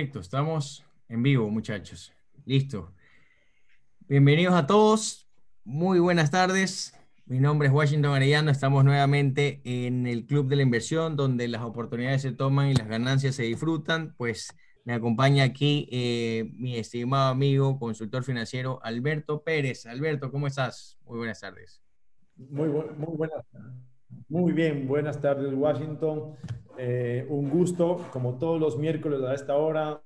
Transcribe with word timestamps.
Perfecto, 0.00 0.20
estamos 0.20 0.82
en 1.10 1.22
vivo, 1.22 1.50
muchachos. 1.50 2.10
Listo. 2.46 2.94
Bienvenidos 4.08 4.54
a 4.54 4.66
todos. 4.66 5.28
Muy 5.62 5.98
buenas 5.98 6.30
tardes. 6.30 6.94
Mi 7.26 7.38
nombre 7.38 7.68
es 7.68 7.74
Washington 7.74 8.14
Arellano. 8.14 8.50
Estamos 8.50 8.82
nuevamente 8.82 9.60
en 9.62 10.06
el 10.06 10.24
Club 10.24 10.48
de 10.48 10.56
la 10.56 10.62
Inversión, 10.62 11.16
donde 11.16 11.48
las 11.48 11.60
oportunidades 11.60 12.22
se 12.22 12.32
toman 12.32 12.68
y 12.68 12.74
las 12.74 12.88
ganancias 12.88 13.34
se 13.34 13.42
disfrutan. 13.42 14.14
Pues 14.16 14.56
me 14.86 14.94
acompaña 14.94 15.44
aquí 15.44 15.86
eh, 15.92 16.50
mi 16.54 16.76
estimado 16.76 17.28
amigo, 17.28 17.78
consultor 17.78 18.24
financiero 18.24 18.80
Alberto 18.82 19.42
Pérez. 19.42 19.84
Alberto, 19.84 20.32
¿cómo 20.32 20.46
estás? 20.46 20.96
Muy 21.04 21.18
buenas 21.18 21.40
tardes. 21.40 21.82
Muy, 22.38 22.70
muy 22.70 23.16
buenas. 23.18 23.44
Muy 24.30 24.52
bien, 24.52 24.88
buenas 24.88 25.20
tardes, 25.20 25.52
Washington. 25.52 26.36
Eh, 26.82 27.26
un 27.28 27.50
gusto, 27.50 28.08
como 28.10 28.38
todos 28.38 28.58
los 28.58 28.78
miércoles 28.78 29.20
a 29.20 29.34
esta 29.34 29.54
hora, 29.54 30.02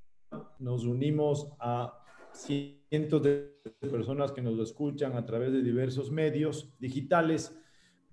nos 0.58 0.84
unimos 0.84 1.52
a 1.60 2.02
cientos 2.32 3.22
de 3.22 3.54
personas 3.92 4.32
que 4.32 4.42
nos 4.42 4.58
escuchan 4.58 5.16
a 5.16 5.24
través 5.24 5.52
de 5.52 5.62
diversos 5.62 6.10
medios 6.10 6.74
digitales 6.80 7.56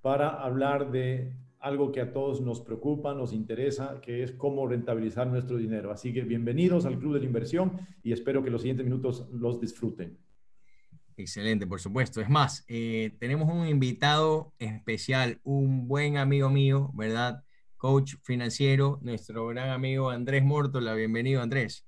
para 0.03 0.29
hablar 0.29 0.91
de 0.91 1.35
algo 1.59 1.91
que 1.91 2.01
a 2.01 2.13
todos 2.13 2.39
nos 2.39 2.61
preocupa, 2.61 3.15
nos 3.15 3.33
interesa, 3.33 3.99
que 3.99 4.21
es 4.21 4.31
cómo 4.33 4.67
rentabilizar 4.67 5.25
nuestro 5.25 5.57
dinero. 5.57 5.91
Así 5.91 6.13
que 6.13 6.21
bienvenidos 6.21 6.85
al 6.85 6.99
Club 6.99 7.15
de 7.15 7.21
la 7.21 7.25
Inversión 7.25 7.79
y 8.03 8.11
espero 8.11 8.43
que 8.43 8.51
los 8.51 8.61
siguientes 8.61 8.85
minutos 8.85 9.27
los 9.31 9.59
disfruten. 9.59 10.19
Excelente, 11.17 11.65
por 11.65 11.79
supuesto. 11.79 12.21
Es 12.21 12.29
más, 12.29 12.63
eh, 12.67 13.15
tenemos 13.19 13.51
un 13.51 13.67
invitado 13.67 14.53
especial, 14.59 15.39
un 15.41 15.87
buen 15.87 16.17
amigo 16.17 16.51
mío, 16.51 16.91
¿verdad? 16.93 17.43
Coach 17.81 18.13
financiero, 18.21 18.99
nuestro 19.01 19.47
gran 19.47 19.71
amigo 19.71 20.11
Andrés 20.11 20.43
Mortola. 20.43 20.93
Bienvenido, 20.93 21.41
Andrés. 21.41 21.83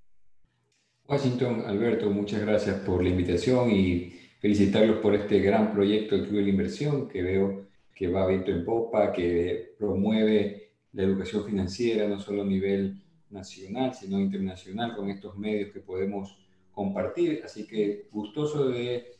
Washington, 1.07 1.65
Alberto, 1.67 2.09
muchas 2.09 2.41
gracias 2.41 2.77
por 2.79 3.03
la 3.03 3.09
invitación 3.09 3.69
y 3.69 4.11
felicitarlos 4.39 4.97
por 4.97 5.13
este 5.13 5.39
gran 5.39 5.71
proyecto 5.71 6.15
del 6.15 6.25
Club 6.25 6.37
de 6.37 6.41
la 6.41 6.49
Inversión 6.49 7.07
que 7.07 7.21
veo 7.21 7.67
que 7.93 8.07
va 8.07 8.25
viento 8.25 8.49
en 8.49 8.65
popa, 8.65 9.13
que 9.13 9.75
promueve 9.77 10.71
la 10.93 11.03
educación 11.03 11.45
financiera 11.45 12.07
no 12.07 12.19
solo 12.19 12.41
a 12.41 12.45
nivel 12.45 12.99
nacional, 13.29 13.93
sino 13.93 14.19
internacional 14.19 14.95
con 14.95 15.11
estos 15.11 15.37
medios 15.37 15.71
que 15.71 15.79
podemos 15.79 16.35
compartir. 16.71 17.43
Así 17.45 17.67
que 17.67 18.07
gustoso 18.11 18.69
de 18.69 19.11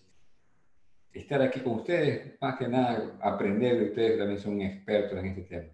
estar 1.14 1.40
aquí 1.44 1.60
con 1.60 1.74
ustedes, 1.74 2.34
más 2.42 2.58
que 2.58 2.68
nada 2.68 3.16
aprender 3.22 3.78
de 3.78 3.86
ustedes, 3.90 4.18
también 4.18 4.40
son 4.40 4.60
expertos 4.60 5.20
en 5.20 5.26
este 5.28 5.42
tema. 5.44 5.73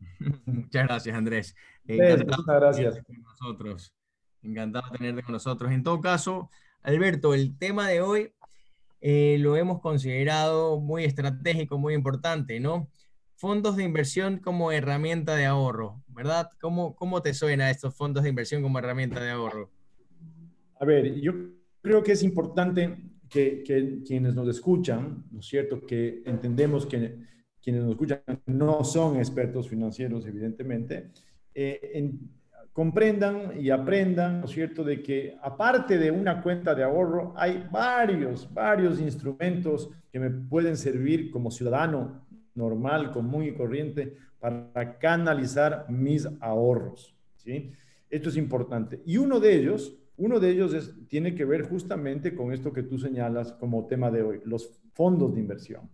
Muchas 0.46 0.86
gracias, 0.86 1.16
Andrés. 1.16 1.54
Muchas 1.84 2.24
gracias. 2.46 3.02
Con 3.04 3.22
nosotros. 3.22 3.94
Encantado 4.42 4.90
de 4.90 4.98
tenerte 4.98 5.22
con 5.22 5.32
nosotros. 5.32 5.70
En 5.72 5.82
todo 5.82 6.00
caso, 6.00 6.50
Alberto, 6.82 7.34
el 7.34 7.56
tema 7.58 7.88
de 7.88 8.00
hoy 8.00 8.32
eh, 9.00 9.36
lo 9.40 9.56
hemos 9.56 9.80
considerado 9.80 10.80
muy 10.80 11.04
estratégico, 11.04 11.78
muy 11.78 11.94
importante, 11.94 12.60
¿no? 12.60 12.88
Fondos 13.36 13.76
de 13.76 13.84
inversión 13.84 14.38
como 14.38 14.72
herramienta 14.72 15.34
de 15.34 15.46
ahorro, 15.46 16.02
¿verdad? 16.08 16.50
¿Cómo, 16.60 16.94
cómo 16.94 17.22
te 17.22 17.32
suena 17.32 17.70
estos 17.70 17.94
fondos 17.94 18.22
de 18.22 18.28
inversión 18.28 18.62
como 18.62 18.78
herramienta 18.78 19.20
de 19.22 19.30
ahorro? 19.30 19.70
A 20.78 20.84
ver, 20.84 21.14
yo 21.20 21.32
creo 21.82 22.02
que 22.02 22.12
es 22.12 22.22
importante 22.22 22.98
que, 23.28 23.62
que 23.62 24.02
quienes 24.06 24.34
nos 24.34 24.48
escuchan, 24.48 25.24
¿no 25.30 25.40
es 25.40 25.46
cierto? 25.46 25.86
Que 25.86 26.22
entendemos 26.26 26.84
que 26.84 27.29
quienes 27.62 27.82
nos 27.82 27.92
escuchan 27.92 28.20
no 28.46 28.84
son 28.84 29.16
expertos 29.16 29.68
financieros, 29.68 30.26
evidentemente, 30.26 31.10
eh, 31.54 32.12
comprendan 32.72 33.60
y 33.60 33.70
aprendan, 33.70 34.40
¿no 34.40 34.46
es 34.46 34.52
cierto?, 34.52 34.84
de 34.84 35.02
que 35.02 35.36
aparte 35.42 35.98
de 35.98 36.10
una 36.10 36.42
cuenta 36.42 36.74
de 36.74 36.84
ahorro, 36.84 37.34
hay 37.36 37.66
varios, 37.70 38.52
varios 38.52 39.00
instrumentos 39.00 39.90
que 40.10 40.20
me 40.20 40.30
pueden 40.30 40.76
servir 40.76 41.30
como 41.30 41.50
ciudadano 41.50 42.26
normal, 42.54 43.12
común 43.12 43.44
y 43.44 43.52
corriente 43.52 44.16
para 44.38 44.98
canalizar 44.98 45.86
mis 45.88 46.26
ahorros, 46.40 47.14
¿sí? 47.36 47.72
Esto 48.08 48.28
es 48.28 48.36
importante. 48.36 49.02
Y 49.04 49.18
uno 49.18 49.38
de 49.38 49.54
ellos, 49.54 49.96
uno 50.16 50.40
de 50.40 50.50
ellos 50.50 50.74
es, 50.74 50.94
tiene 51.08 51.34
que 51.34 51.44
ver 51.44 51.68
justamente 51.68 52.34
con 52.34 52.52
esto 52.52 52.72
que 52.72 52.82
tú 52.82 52.98
señalas 52.98 53.52
como 53.52 53.86
tema 53.86 54.10
de 54.10 54.22
hoy, 54.22 54.40
los 54.44 54.80
fondos 54.94 55.34
de 55.34 55.40
inversión. 55.40 55.88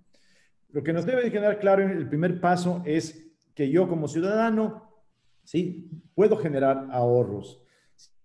Lo 0.77 0.83
que 0.83 0.93
nos 0.93 1.07
debe 1.07 1.33
quedar 1.33 1.59
claro 1.59 1.83
en 1.83 1.93
el 1.93 2.07
primer 2.07 2.39
paso 2.39 2.83
es 2.85 3.27
que 3.55 3.71
yo 3.71 3.89
como 3.89 4.09
ciudadano, 4.09 4.93
¿sí? 5.43 5.89
Puedo 6.15 6.37
generar 6.37 6.89
ahorros. 6.91 7.63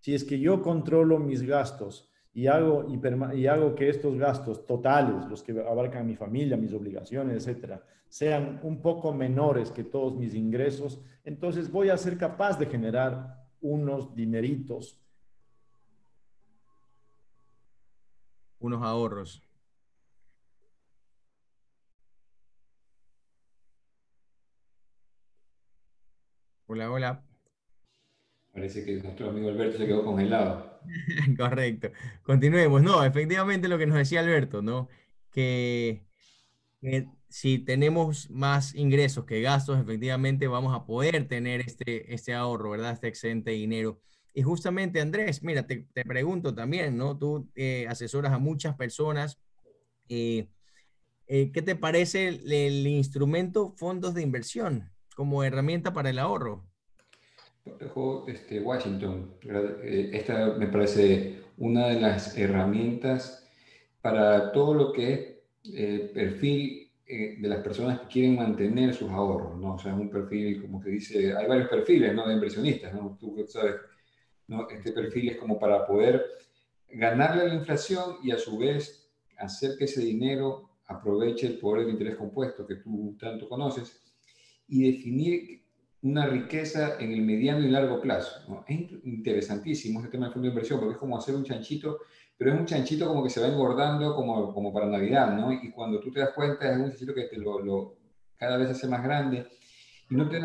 Si 0.02 0.14
es 0.14 0.26
que 0.26 0.38
yo 0.38 0.62
controlo 0.62 1.18
mis 1.18 1.44
gastos 1.44 2.12
y 2.34 2.48
hago, 2.48 2.88
y, 2.90 3.48
hago 3.48 3.74
que 3.74 3.88
estos 3.88 4.18
gastos 4.18 4.66
totales, 4.66 5.30
los 5.30 5.42
que 5.42 5.54
abarcan 5.62 6.06
mi 6.06 6.18
familia, 6.18 6.58
mis 6.58 6.74
obligaciones, 6.74 7.38
etcétera, 7.48 7.86
sean 8.10 8.60
un 8.64 8.82
poco 8.82 9.14
menores 9.14 9.72
que 9.72 9.86
todos 9.86 10.18
mis 10.18 10.36
ingresos, 10.36 11.00
entonces 11.24 11.72
voy 11.72 11.88
a 11.88 11.96
ser 11.96 12.18
capaz 12.18 12.60
de 12.60 12.66
generar 12.66 13.46
unos 13.62 14.14
dineritos. 14.14 15.00
Unos 18.60 18.84
ahorros. 18.84 19.42
Hola, 26.74 26.90
hola. 26.90 27.26
Parece 28.54 28.86
que 28.86 28.94
nuestro 29.04 29.30
amigo 29.30 29.50
Alberto 29.50 29.78
se 29.78 29.86
quedó 29.86 30.06
congelado. 30.06 30.80
Correcto. 31.38 31.92
Continuemos. 32.24 32.82
No, 32.82 33.04
efectivamente 33.04 33.68
lo 33.68 33.78
que 33.78 33.88
nos 33.88 33.98
decía 33.98 34.22
Alberto, 34.22 34.62
¿no? 34.62 34.88
Que, 35.32 36.06
si 37.28 37.60
tenemos 37.60 38.30
más 38.30 38.74
ingresos 38.74 39.26
que 39.26 39.42
gastos, 39.42 39.82
efectivamente 39.82 40.48
vamos 40.48 40.74
a 40.74 40.86
poder 40.86 41.28
tener 41.28 41.60
este, 41.60 42.14
este 42.14 42.34
ahorro, 42.34 42.70
¿verdad? 42.70 42.94
Este 42.94 43.10
excedente 43.10 43.52
de 43.52 43.58
dinero. 43.58 44.00
Y 44.34 44.42
justamente, 44.42 45.02
Andrés, 45.02 45.44
mira, 45.44 45.68
te, 45.68 45.90
pregunto 46.08 46.56
también, 46.56 46.96
¿no? 46.96 47.18
Tú 47.18 47.50
eh, 47.54 47.86
asesoras 47.90 48.32
a 48.32 48.40
muchas 48.40 48.78
personas. 48.78 49.42
Eh, 50.08 50.48
eh, 51.28 51.52
¿Qué 51.52 51.62
te 51.62 51.76
parece 51.76 52.30
el 52.30 52.88
instrumento 52.88 53.74
fondos 53.76 54.14
de 54.14 54.22
inversión? 54.22 54.90
Como 55.16 55.44
herramienta 55.44 55.94
para 55.94 56.10
el 56.10 56.20
ahorro. 56.20 56.64
Este, 58.28 58.60
Washington, 58.60 59.36
eh, 59.44 60.10
esta 60.14 60.54
me 60.58 60.68
parece 60.68 61.44
una 61.58 61.88
de 61.88 62.00
las 62.00 62.38
herramientas 62.38 63.48
para 64.02 64.52
todo 64.52 64.74
lo 64.74 64.92
que 64.92 65.14
es 65.14 65.74
el 65.76 66.10
perfil 66.10 66.92
eh, 67.06 67.36
de 67.40 67.48
las 67.48 67.62
personas 67.62 68.00
que 68.00 68.08
quieren 68.08 68.36
mantener 68.36 68.94
sus 68.96 69.12
ahorros, 69.12 69.58
¿no? 69.60 69.76
O 69.76 69.80
sea, 69.80 69.94
un 69.94 70.10
perfil, 70.10 70.62
como 70.62 70.82
que 70.82 70.90
dice, 70.90 71.36
hay 71.36 71.46
varios 71.48 71.70
perfiles, 71.70 72.16
¿no? 72.16 72.28
De 72.28 72.34
inversionistas, 72.34 72.94
¿no? 72.94 73.18
Tú 73.20 73.46
sabes, 73.48 73.76
¿no? 74.48 74.68
Este 74.70 74.92
perfil 74.92 75.30
es 75.30 75.38
como 75.38 75.60
para 75.60 75.86
poder 75.86 76.26
ganarle 76.90 77.44
a 77.44 77.46
la 77.46 77.56
inflación 77.56 78.16
y 78.24 78.32
a 78.32 78.38
su 78.38 78.58
vez 78.58 79.12
hacer 79.38 79.78
que 79.78 79.86
ese 79.86 80.02
dinero 80.02 80.70
aproveche 80.88 81.48
el 81.48 81.60
poder 81.60 81.86
del 81.86 81.94
interés 81.94 82.16
compuesto 82.16 82.66
que 82.66 82.76
tú 82.76 83.16
tanto 83.20 83.48
conoces 83.48 84.01
y 84.72 84.90
definir 84.90 85.62
una 86.02 86.26
riqueza 86.26 86.98
en 87.00 87.12
el 87.12 87.22
mediano 87.22 87.60
y 87.60 87.70
largo 87.70 88.02
plazo. 88.02 88.64
Es 88.68 88.90
interesantísimo 89.04 90.00
este 90.00 90.12
tema 90.12 90.26
del 90.26 90.34
fondo 90.34 90.48
de 90.48 90.54
inversión 90.54 90.80
porque 90.80 90.94
es 90.94 90.98
como 90.98 91.18
hacer 91.18 91.36
un 91.36 91.44
chanchito, 91.44 92.00
pero 92.38 92.54
es 92.54 92.60
un 92.60 92.66
chanchito 92.66 93.06
como 93.06 93.22
que 93.22 93.30
se 93.30 93.42
va 93.42 93.48
engordando 93.48 94.16
como, 94.16 94.54
como 94.54 94.74
para 94.74 94.88
Navidad, 94.88 95.36
¿no? 95.36 95.52
Y 95.52 95.72
cuando 95.72 96.00
tú 96.00 96.10
te 96.10 96.22
das 96.22 96.32
cuenta 96.34 96.72
es 96.72 96.78
un 96.78 96.90
chanchito 96.90 97.14
que 97.14 97.26
te 97.26 97.38
lo, 97.38 97.98
cada 98.38 98.58
vez 98.58 98.70
hace 98.70 98.88
más 98.88 99.04
grande 99.04 99.46
y 100.10 100.16
no 100.16 100.30
te 100.30 100.40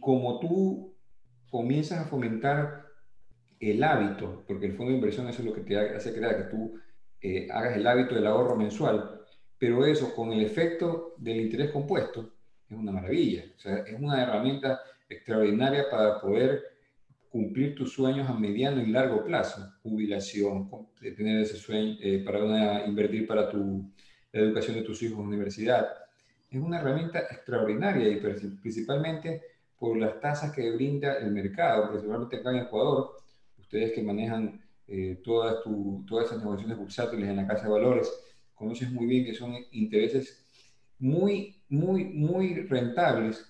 como 0.00 0.40
tú 0.40 0.96
comienzas 1.50 2.00
a 2.00 2.08
fomentar 2.08 2.86
el 3.60 3.84
hábito, 3.84 4.44
porque 4.48 4.66
el 4.66 4.76
fondo 4.76 4.90
de 4.92 4.96
inversión 4.96 5.28
es 5.28 5.38
lo 5.40 5.52
que 5.52 5.60
te 5.60 5.78
hace 5.78 6.14
crear 6.14 6.36
que 6.36 6.56
tú 6.56 6.74
eh, 7.20 7.48
hagas 7.50 7.76
el 7.76 7.86
hábito 7.86 8.14
del 8.14 8.26
ahorro 8.26 8.56
mensual, 8.56 9.20
pero 9.58 9.84
eso 9.84 10.14
con 10.14 10.32
el 10.32 10.42
efecto 10.42 11.14
del 11.18 11.42
interés 11.42 11.70
compuesto, 11.70 12.33
es 12.68 12.76
una 12.76 12.92
maravilla. 12.92 13.44
O 13.56 13.60
sea, 13.60 13.78
es 13.78 13.98
una 13.98 14.22
herramienta 14.22 14.80
extraordinaria 15.08 15.90
para 15.90 16.20
poder 16.20 16.62
cumplir 17.30 17.74
tus 17.74 17.92
sueños 17.92 18.28
a 18.28 18.34
mediano 18.34 18.80
y 18.80 18.86
largo 18.86 19.24
plazo. 19.24 19.72
Jubilación, 19.82 20.70
tener 21.00 21.40
ese 21.40 21.56
sueño, 21.56 21.96
eh, 22.00 22.22
para 22.24 22.86
invertir 22.86 23.26
para 23.26 23.48
tu, 23.48 23.90
la 24.32 24.40
educación 24.40 24.76
de 24.76 24.82
tus 24.82 25.02
hijos 25.02 25.18
en 25.18 25.26
universidad. 25.26 25.88
Es 26.50 26.60
una 26.60 26.78
herramienta 26.78 27.20
extraordinaria 27.20 28.08
y 28.08 28.16
principalmente 28.16 29.42
por 29.78 29.96
las 29.96 30.20
tasas 30.20 30.52
que 30.52 30.70
brinda 30.70 31.18
el 31.18 31.32
mercado, 31.32 31.90
principalmente 31.90 32.36
acá 32.36 32.50
en 32.50 32.58
Ecuador, 32.58 33.16
ustedes 33.58 33.92
que 33.92 34.02
manejan 34.02 34.62
eh, 34.86 35.20
todas, 35.24 35.62
tu, 35.62 36.04
todas 36.06 36.26
esas 36.26 36.38
negociaciones 36.38 36.78
bursátiles 36.78 37.28
en 37.28 37.36
la 37.36 37.46
Casa 37.46 37.64
de 37.64 37.70
Valores, 37.70 38.10
conoces 38.54 38.90
muy 38.90 39.06
bien 39.06 39.24
que 39.24 39.34
son 39.34 39.54
intereses 39.72 40.43
muy 40.98 41.54
muy, 41.74 42.04
muy 42.04 42.54
rentables 42.66 43.44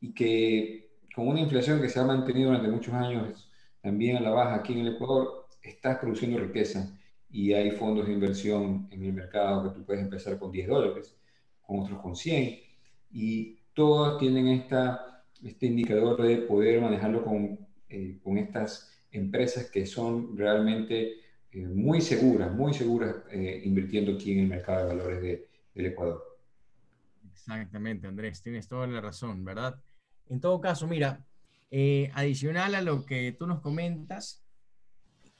y 0.00 0.12
que 0.12 0.90
con 1.14 1.28
una 1.28 1.40
inflación 1.40 1.80
que 1.80 1.88
se 1.88 2.00
ha 2.00 2.04
mantenido 2.04 2.50
durante 2.50 2.70
muchos 2.70 2.94
años 2.94 3.50
también 3.80 4.16
a 4.16 4.20
la 4.20 4.30
baja 4.30 4.56
aquí 4.56 4.72
en 4.72 4.80
el 4.80 4.94
Ecuador, 4.94 5.46
estás 5.62 5.98
produciendo 5.98 6.38
riqueza 6.38 6.96
y 7.30 7.52
hay 7.52 7.70
fondos 7.72 8.06
de 8.06 8.12
inversión 8.12 8.88
en 8.90 9.04
el 9.04 9.12
mercado 9.12 9.64
que 9.64 9.78
tú 9.78 9.84
puedes 9.84 10.02
empezar 10.02 10.38
con 10.38 10.50
10 10.52 10.68
dólares, 10.68 11.16
con 11.62 11.80
otros 11.80 12.00
con 12.00 12.16
100, 12.16 12.60
y 13.12 13.58
todos 13.74 14.18
tienen 14.18 14.48
esta, 14.48 15.24
este 15.42 15.66
indicador 15.66 16.22
de 16.22 16.38
poder 16.38 16.80
manejarlo 16.80 17.24
con, 17.24 17.58
eh, 17.88 18.18
con 18.22 18.38
estas 18.38 18.90
empresas 19.10 19.70
que 19.70 19.84
son 19.84 20.36
realmente 20.36 21.14
eh, 21.52 21.66
muy 21.66 22.00
seguras, 22.00 22.52
muy 22.52 22.72
seguras 22.72 23.16
eh, 23.30 23.62
invirtiendo 23.64 24.12
aquí 24.12 24.32
en 24.32 24.40
el 24.40 24.48
mercado 24.48 24.86
de 24.86 24.94
valores 24.94 25.22
de, 25.22 25.48
del 25.74 25.86
Ecuador. 25.86 26.33
Exactamente, 27.46 28.06
Andrés, 28.06 28.42
tienes 28.42 28.68
toda 28.68 28.86
la 28.86 29.02
razón, 29.02 29.44
¿verdad? 29.44 29.78
En 30.28 30.40
todo 30.40 30.60
caso, 30.62 30.86
mira, 30.86 31.26
adicional 32.14 32.74
a 32.74 32.80
lo 32.80 33.04
que 33.04 33.32
tú 33.32 33.46
nos 33.46 33.60
comentas, 33.60 34.42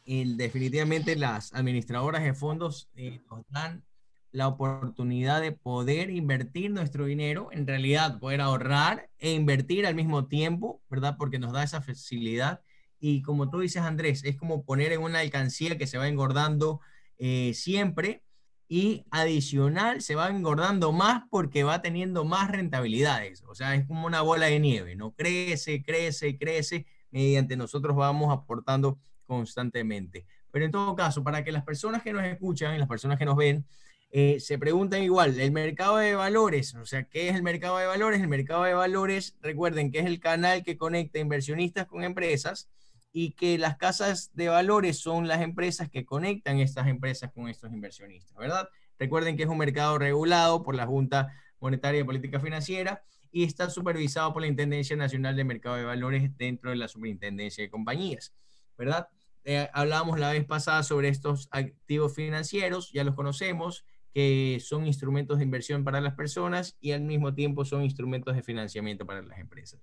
el, 0.04 0.36
definitivamente 0.36 1.16
las 1.16 1.54
administradoras 1.54 2.22
de 2.22 2.34
fondos 2.34 2.90
nos 3.30 3.44
dan 3.48 3.84
la 4.32 4.48
oportunidad 4.48 5.40
de 5.40 5.52
poder 5.52 6.10
invertir 6.10 6.72
nuestro 6.72 7.06
dinero, 7.06 7.50
en 7.52 7.66
realidad 7.66 8.18
poder 8.18 8.40
ahorrar 8.40 9.08
e 9.18 9.32
invertir 9.32 9.86
al 9.86 9.94
mismo 9.94 10.26
tiempo, 10.26 10.82
¿verdad? 10.90 11.16
Porque 11.16 11.38
nos 11.38 11.52
da 11.52 11.62
esa 11.62 11.80
facilidad. 11.80 12.60
Y 12.98 13.22
como 13.22 13.48
tú 13.48 13.60
dices, 13.60 13.82
Andrés, 13.82 14.24
es 14.24 14.36
como 14.36 14.64
poner 14.64 14.92
en 14.92 15.02
una 15.02 15.20
alcancía 15.20 15.78
que 15.78 15.86
se 15.86 15.98
va 15.98 16.08
engordando 16.08 16.80
eh, 17.16 17.52
siempre 17.54 18.24
y 18.69 19.05
adicional 19.11 20.00
se 20.00 20.14
va 20.14 20.28
engordando 20.28 20.93
más 20.93 21.25
porque 21.31 21.64
va 21.64 21.82
teniendo 21.82 22.25
más 22.25 22.50
rentabilidades. 22.50 23.43
O 23.46 23.55
sea, 23.55 23.75
es 23.75 23.87
como 23.87 24.06
una 24.06 24.22
bola 24.22 24.46
de 24.46 24.58
nieve, 24.61 24.96
¿no? 24.96 25.12
Crece, 25.12 25.82
crece, 25.82 26.38
crece, 26.38 26.87
mediante 27.11 27.56
nosotros 27.56 27.94
vamos 27.96 28.32
aportando 28.32 28.99
constantemente. 29.26 30.26
Pero 30.50 30.64
en 30.64 30.70
todo 30.70 30.94
caso, 30.94 31.22
para 31.22 31.44
que 31.44 31.52
las 31.52 31.64
personas 31.64 32.02
que 32.02 32.12
nos 32.12 32.25
escuchan 32.25 32.75
y 32.75 32.78
las 32.78 32.88
personas 32.88 33.19
que 33.19 33.25
nos 33.25 33.37
ven 33.37 33.66
eh, 34.11 34.38
se 34.38 34.58
preguntan 34.58 35.02
igual, 35.02 35.38
el 35.40 35.50
mercado 35.50 35.96
de 35.96 36.14
valores, 36.14 36.75
o 36.76 36.87
sea, 36.87 37.02
¿qué 37.02 37.28
es 37.28 37.34
el 37.34 37.43
mercado 37.43 37.78
de 37.78 37.87
valores? 37.87 38.20
El 38.20 38.28
mercado 38.28 38.62
de 38.62 38.72
valores, 38.72 39.37
recuerden 39.40 39.90
que 39.90 39.99
es 39.99 40.06
el 40.06 40.20
canal 40.20 40.62
que 40.62 40.76
conecta 40.76 41.19
inversionistas 41.19 41.87
con 41.87 42.05
empresas 42.05 42.70
y 43.16 43.31
que 43.31 43.58
las 43.58 43.76
casas 43.76 44.32
de 44.34 44.49
valores 44.49 44.99
son 44.99 45.28
las 45.28 45.40
empresas 45.40 45.88
que 45.88 46.05
conectan 46.05 46.58
estas 46.58 46.88
empresas 46.88 47.31
con 47.32 47.49
estos 47.49 47.72
inversionistas, 47.72 48.37
¿verdad? 48.37 48.69
Recuerden 48.99 49.37
que 49.37 49.44
es 49.44 49.49
un 49.49 49.56
mercado 49.56 49.99
regulado 49.99 50.64
por 50.64 50.75
la 50.75 50.84
Junta 50.84 51.32
Monetaria 51.61 52.00
y 52.00 52.05
Política 52.05 52.40
Financiera 52.40 53.05
y 53.31 53.44
está 53.44 53.70
supervisado 53.70 54.32
por 54.32 54.43
la 54.43 54.49
Intendencia 54.49 54.96
Nacional 54.96 55.37
de 55.37 55.44
Mercado 55.44 55.76
de 55.76 55.84
Valores 55.84 56.37
dentro 56.37 56.70
de 56.70 56.76
la 56.76 56.88
Superintendencia 56.88 57.62
de 57.62 57.70
Compañías, 57.70 58.34
¿verdad? 58.76 59.06
Eh, 59.44 59.70
hablábamos 59.72 60.19
la 60.19 60.32
vez 60.32 60.44
pasada 60.44 60.82
sobre 60.82 61.06
estos 61.06 61.46
activos 61.52 62.16
financieros, 62.16 62.90
ya 62.90 63.05
los 63.05 63.14
conocemos, 63.14 63.84
que 64.12 64.58
son 64.61 64.88
instrumentos 64.88 65.38
de 65.38 65.44
inversión 65.44 65.84
para 65.84 66.00
las 66.00 66.14
personas 66.14 66.76
y 66.81 66.90
al 66.90 67.02
mismo 67.02 67.32
tiempo 67.32 67.64
son 67.64 67.84
instrumentos 67.84 68.34
de 68.34 68.43
financiamiento 68.43 69.06
para 69.06 69.22
las 69.22 69.38
empresas. 69.38 69.81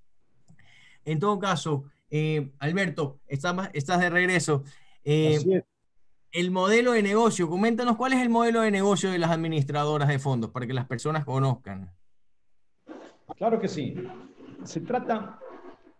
En 1.05 1.19
todo 1.19 1.39
caso, 1.39 1.85
eh, 2.11 2.51
Alberto, 2.59 3.19
estás, 3.27 3.69
estás 3.73 3.99
de 3.99 4.09
regreso. 4.09 4.63
Eh, 5.03 5.63
el 6.31 6.51
modelo 6.51 6.91
de 6.91 7.01
negocio, 7.01 7.49
coméntanos 7.49 7.97
cuál 7.97 8.13
es 8.13 8.19
el 8.21 8.29
modelo 8.29 8.61
de 8.61 8.71
negocio 8.71 9.11
de 9.11 9.17
las 9.17 9.31
administradoras 9.31 10.07
de 10.07 10.19
fondos 10.19 10.51
para 10.51 10.67
que 10.67 10.73
las 10.73 10.85
personas 10.85 11.25
conozcan. 11.25 11.91
Claro 13.35 13.59
que 13.59 13.67
sí. 13.67 13.95
Se 14.63 14.81
trata 14.81 15.39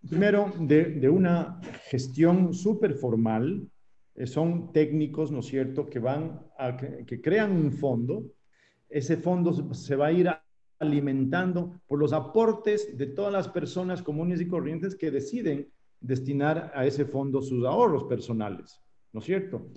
primero 0.08 0.54
de, 0.60 0.86
de 0.86 1.10
una 1.10 1.60
gestión 1.90 2.54
súper 2.54 2.94
formal 2.94 3.68
eh, 4.16 4.28
son 4.28 4.72
técnicos, 4.74 5.32
¿no 5.32 5.40
es 5.40 5.48
cierto?, 5.48 5.90
que 5.90 6.00
van 6.00 6.42
a, 6.58 6.76
que, 6.78 7.22
crean 7.22 7.52
un 7.52 7.72
fondo. 7.72 8.26
Ese 8.90 9.18
fondo 9.18 9.74
se 9.74 9.96
va 9.96 10.08
a 10.08 10.12
ir 10.12 10.30
alimentando 10.80 11.82
por 11.88 12.00
los 12.00 12.12
aportes 12.12 12.98
de 12.98 13.08
todas 13.08 13.32
las 13.32 13.48
personas 13.48 14.02
comunes 14.02 14.42
y 14.42 14.48
corrientes 14.48 14.96
que 14.96 15.12
deciden 15.12 15.72
destinar 16.02 16.72
a 16.76 16.86
ese 16.86 17.06
fondo 17.06 17.42
sus 17.42 17.66
ahorros 17.66 18.04
personales, 18.06 18.82
¿no 19.14 19.20
es 19.20 19.26
cierto? 19.26 19.68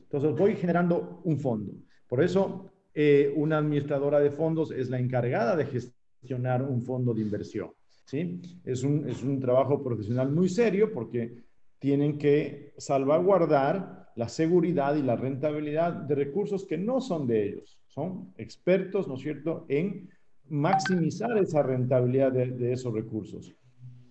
Entonces 0.00 0.34
voy 0.36 0.56
generando 0.56 1.20
un 1.24 1.38
fondo. 1.38 1.72
Por 2.08 2.22
eso 2.22 2.72
eh, 2.94 3.32
una 3.36 3.58
administradora 3.58 4.20
de 4.20 4.30
fondos 4.30 4.70
es 4.70 4.88
la 4.90 4.98
encargada 4.98 5.56
de 5.56 5.66
gestionar 5.66 6.62
un 6.62 6.82
fondo 6.82 7.12
de 7.12 7.20
inversión. 7.20 7.70
¿sí? 8.06 8.40
Es, 8.64 8.82
un, 8.82 9.08
es 9.08 9.22
un 9.22 9.38
trabajo 9.38 9.82
profesional 9.82 10.32
muy 10.32 10.48
serio 10.48 10.92
porque 10.92 11.44
tienen 11.78 12.16
que 12.16 12.72
salvaguardar 12.78 14.04
la 14.16 14.28
seguridad 14.28 14.94
y 14.94 15.02
la 15.02 15.16
rentabilidad 15.16 15.92
de 15.92 16.14
recursos 16.14 16.64
que 16.64 16.78
no 16.78 17.00
son 17.00 17.26
de 17.26 17.48
ellos. 17.48 17.78
Son 17.88 18.32
expertos, 18.38 19.08
¿no 19.08 19.14
es 19.14 19.20
cierto?, 19.20 19.66
en 19.68 20.08
maximizar 20.48 21.36
esa 21.38 21.62
rentabilidad 21.62 22.32
de, 22.32 22.72
esos 22.72 22.92
recursos. 22.92 23.54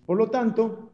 Por 0.04 0.18
lo 0.18 0.30
tanto, 0.30 0.93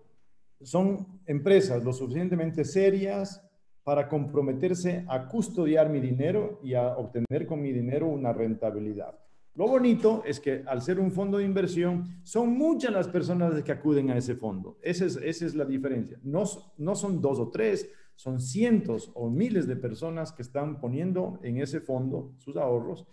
son 0.63 1.21
empresas 1.27 1.85
lo 1.85 1.93
suficientemente 1.93 2.65
serias 2.65 3.43
para 3.83 4.09
comprometerse 4.09 5.05
a 5.09 5.27
custodiar 5.27 5.89
mi 5.89 6.01
dinero 6.01 6.61
y 6.63 6.75
a 6.75 6.97
obtener 6.97 7.47
con 7.47 7.63
mi 7.63 7.73
dinero 7.73 8.09
una 8.09 8.33
rentabilidad. 8.33 9.19
Lo 9.55 9.67
bonito 9.67 10.23
es 10.25 10.39
que 10.39 10.63
al 10.67 10.81
ser 10.81 11.01
un 11.01 11.11
fondo 11.11 11.39
de 11.39 11.45
inversión, 11.45 12.21
son 12.23 12.57
muchas 12.57 12.93
las 12.93 13.09
personas 13.09 13.63
que 13.63 13.73
acuden 13.73 14.11
a 14.11 14.17
ese 14.17 14.37
fondo. 14.37 14.79
Esa 14.81 15.07
es, 15.07 15.17
esa 15.17 15.47
es 15.47 15.55
la 15.55 15.65
diferencia. 15.65 16.19
No, 16.23 16.45
no 16.79 16.95
son 16.95 17.21
dos 17.21 17.41
o 17.41 17.51
tres, 17.51 17.91
son 18.15 18.41
cientos 18.41 19.11
o 19.15 19.29
miles 19.29 19.67
de 19.67 19.77
personas 19.77 20.33
que 20.33 20.43
están 20.43 20.81
poniendo 20.81 21.41
en 21.43 21.59
ese 21.59 21.81
fondo 21.81 22.35
sus 22.39 22.57
ahorros 22.57 23.07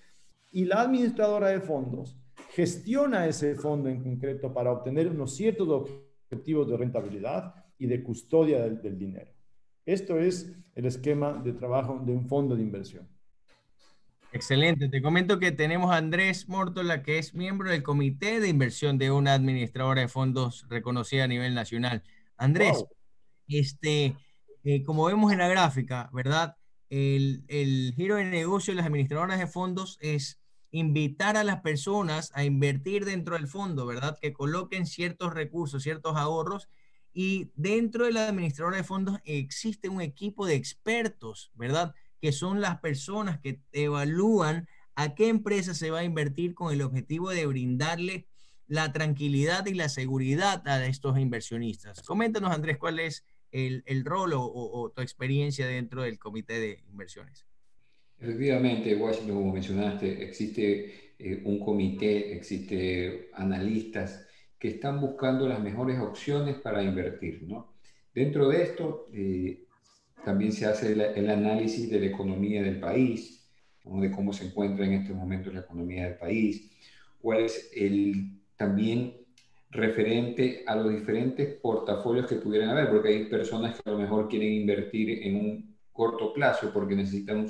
y 0.52 0.66
la 0.66 0.82
administradora 0.82 1.48
de 1.50 1.62
fondos 1.62 2.18
gestiona 2.50 3.28
ese 3.28 3.56
fondo 3.56 3.90
en 3.90 4.04
concreto 4.04 4.54
para 4.54 4.72
obtener 4.72 5.08
unos 5.08 5.36
ciertos 5.36 5.70
objetivos 5.70 6.07
de 6.30 6.78
rentabilidad 6.78 7.56
y 7.78 7.88
de 7.88 8.04
custodia 8.04 8.60
del, 8.62 8.82
del 8.82 8.98
dinero. 8.98 9.32
Esto 9.86 10.18
es 10.18 10.52
el 10.76 10.86
esquema 10.86 11.34
de 11.34 11.54
trabajo 11.54 12.02
de 12.06 12.12
un 12.12 12.28
fondo 12.28 12.56
de 12.56 12.62
inversión. 12.62 13.08
Excelente. 14.34 14.90
Te 14.90 15.02
comento 15.02 15.40
que 15.40 15.52
tenemos 15.52 15.92
a 15.92 15.98
Andrés 15.98 16.50
Mortola, 16.50 17.02
que 17.02 17.18
es 17.18 17.34
miembro 17.34 17.70
del 17.70 17.82
comité 17.82 18.40
de 18.40 18.50
inversión 18.50 18.98
de 18.98 19.10
una 19.10 19.34
administradora 19.34 20.02
de 20.02 20.10
fondos 20.10 20.66
reconocida 20.70 21.24
a 21.24 21.28
nivel 21.28 21.56
nacional. 21.56 22.04
Andrés, 22.36 22.84
este, 23.48 24.16
eh, 24.64 24.84
como 24.84 25.06
vemos 25.06 25.32
en 25.32 25.40
la 25.40 25.48
gráfica, 25.48 26.10
¿verdad? 26.14 26.58
El, 26.90 27.46
el 27.48 27.94
giro 27.96 28.16
de 28.16 28.26
negocio 28.26 28.74
de 28.74 28.78
las 28.78 28.86
administradoras 28.86 29.40
de 29.40 29.48
fondos 29.48 29.98
es 30.02 30.40
invitar 30.72 31.38
a 31.38 31.44
las 31.44 31.62
personas 31.62 32.32
a 32.34 32.44
invertir 32.44 33.06
dentro 33.06 33.36
del 33.36 33.48
fondo, 33.48 33.86
¿verdad? 33.86 34.18
Que 34.22 34.34
coloquen 34.34 34.86
ciertos 34.86 35.34
recursos, 35.34 35.84
ciertos 35.84 36.16
ahorros 36.18 36.70
y 37.14 37.52
dentro 37.56 38.06
de 38.06 38.12
la 38.12 38.28
administradora 38.28 38.78
de 38.78 38.84
fondos 38.84 39.20
existe 39.24 39.90
un 39.90 40.02
equipo 40.02 40.46
de 40.46 40.56
expertos, 40.56 41.52
¿verdad? 41.56 41.96
que 42.22 42.32
son 42.32 42.62
las 42.62 42.80
personas 42.80 43.40
que 43.40 43.62
evalúan 43.72 44.68
a 44.96 45.14
qué 45.16 45.30
empresa 45.30 45.74
se 45.74 45.92
va 45.92 46.00
a 46.00 46.04
invertir 46.04 46.56
con 46.56 46.74
el 46.74 46.82
objetivo 46.82 47.30
de 47.30 47.46
brindarle 47.46 48.28
la 48.68 48.92
tranquilidad 48.92 49.66
y 49.68 49.74
la 49.74 49.90
seguridad 49.90 50.68
a 50.68 50.86
estos 50.86 51.18
inversionistas. 51.20 52.02
Coméntanos, 52.02 52.52
Andrés, 52.52 52.78
cuál 52.78 53.00
es 53.00 53.24
el, 53.52 53.84
rol 54.04 54.34
o, 54.36 54.92
tu 54.94 55.02
experiencia 55.02 55.68
dentro 55.68 56.02
del 56.02 56.20
comité 56.20 56.60
de 56.60 56.84
inversiones. 56.90 57.47
Efectivamente, 58.20 58.96
Washington, 58.96 59.36
como 59.36 59.54
mencionaste, 59.54 60.24
existe 60.24 61.14
eh, 61.20 61.42
un 61.46 61.60
comité, 61.60 62.36
existe 62.36 63.30
analistas 63.34 64.28
que 64.58 64.70
están 64.70 65.00
buscando 65.00 65.48
las 65.48 65.60
mejores 65.60 66.00
opciones 66.00 66.56
para 66.56 66.82
invertir. 66.82 67.44
¿no? 67.44 67.76
Dentro 68.14 68.50
de 68.50 68.64
esto, 68.64 69.06
eh, 69.14 69.66
también 70.26 70.52
se 70.52 70.66
hace 70.66 70.94
el, 70.94 71.30
análisis 71.30 71.90
de 71.90 72.00
la 72.00 72.08
economía 72.08 72.64
del 72.64 72.80
país, 72.80 73.50
de 73.84 74.12
cómo 74.12 74.34
se 74.34 74.48
encuentra 74.48 74.86
en 74.86 74.94
estos 74.94 75.16
momentos 75.16 75.54
la 75.54 75.62
economía 75.62 76.06
del 76.06 76.18
país, 76.18 76.70
cuál 77.22 77.42
es 77.42 77.72
el 77.74 78.42
también 78.58 79.14
referente 79.70 80.64
a 80.66 80.76
los 80.76 80.92
diferentes 80.92 81.56
portafolios 81.56 82.28
que 82.28 82.36
pudieran 82.36 82.70
haber, 82.70 82.90
porque 82.90 83.10
hay 83.10 83.26
personas 83.26 83.76
que 83.76 83.90
a 83.90 83.94
lo 83.94 84.00
mejor 84.00 84.28
quieren 84.28 84.52
invertir 84.52 85.24
en 85.24 85.36
un 85.36 85.78
corto 85.94 86.34
plazo 86.34 86.72
porque 86.74 86.96
necesitan 86.96 87.48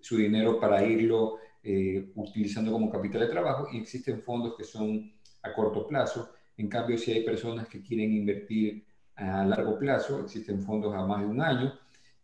su 0.00 0.16
dinero 0.16 0.58
para 0.58 0.84
irlo 0.84 1.38
eh, 1.62 2.10
utilizando 2.14 2.72
como 2.72 2.90
capital 2.90 3.22
de 3.22 3.28
trabajo 3.28 3.68
y 3.72 3.78
existen 3.78 4.20
fondos 4.20 4.54
que 4.56 4.64
son 4.64 5.12
a 5.42 5.52
corto 5.52 5.86
plazo. 5.86 6.30
En 6.56 6.68
cambio, 6.68 6.98
si 6.98 7.12
hay 7.12 7.24
personas 7.24 7.68
que 7.68 7.82
quieren 7.82 8.12
invertir 8.12 8.84
a 9.16 9.44
largo 9.44 9.78
plazo, 9.78 10.20
existen 10.20 10.60
fondos 10.60 10.94
a 10.94 11.04
más 11.04 11.20
de 11.20 11.26
un 11.26 11.40
año 11.40 11.78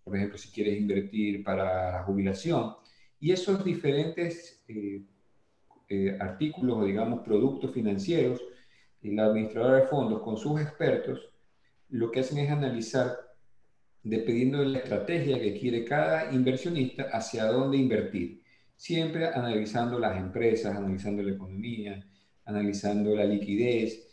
por 0.06 0.14
ejemplo, 0.14 0.38
si 0.38 0.50
quieres 0.50 0.78
invertir 0.78 1.42
para 1.42 1.90
la 1.90 2.02
jubilación. 2.04 2.76
Y 3.18 3.33
esos 3.33 3.64
diferentes 3.64 4.62
eh, 4.68 5.02
eh, 5.88 6.16
artículos 6.21 6.78
o, 6.78 6.85
digamos, 6.85 7.25
productos 7.25 7.73
financieros, 7.73 8.40
la 9.02 9.25
administradora 9.25 9.78
de 9.78 9.87
fondos 9.88 10.23
con 10.23 10.37
sus 10.37 10.61
expertos, 10.61 11.28
lo 11.88 12.12
que 12.12 12.21
hacen 12.21 12.38
es 12.38 12.49
analizar 12.49 13.16
dependiendo 14.08 14.60
de 14.60 14.66
la 14.66 14.78
estrategia 14.78 15.40
que 15.40 15.58
quiere 15.58 15.84
cada 15.84 16.32
inversionista 16.32 17.08
hacia 17.12 17.46
dónde 17.46 17.76
invertir. 17.76 18.40
Siempre 18.76 19.26
analizando 19.26 19.98
las 19.98 20.16
empresas, 20.16 20.76
analizando 20.76 21.22
la 21.25 21.32
economía, 21.32 22.06
analizando 22.44 23.16
la 23.16 23.25
liquidez, 23.25 24.06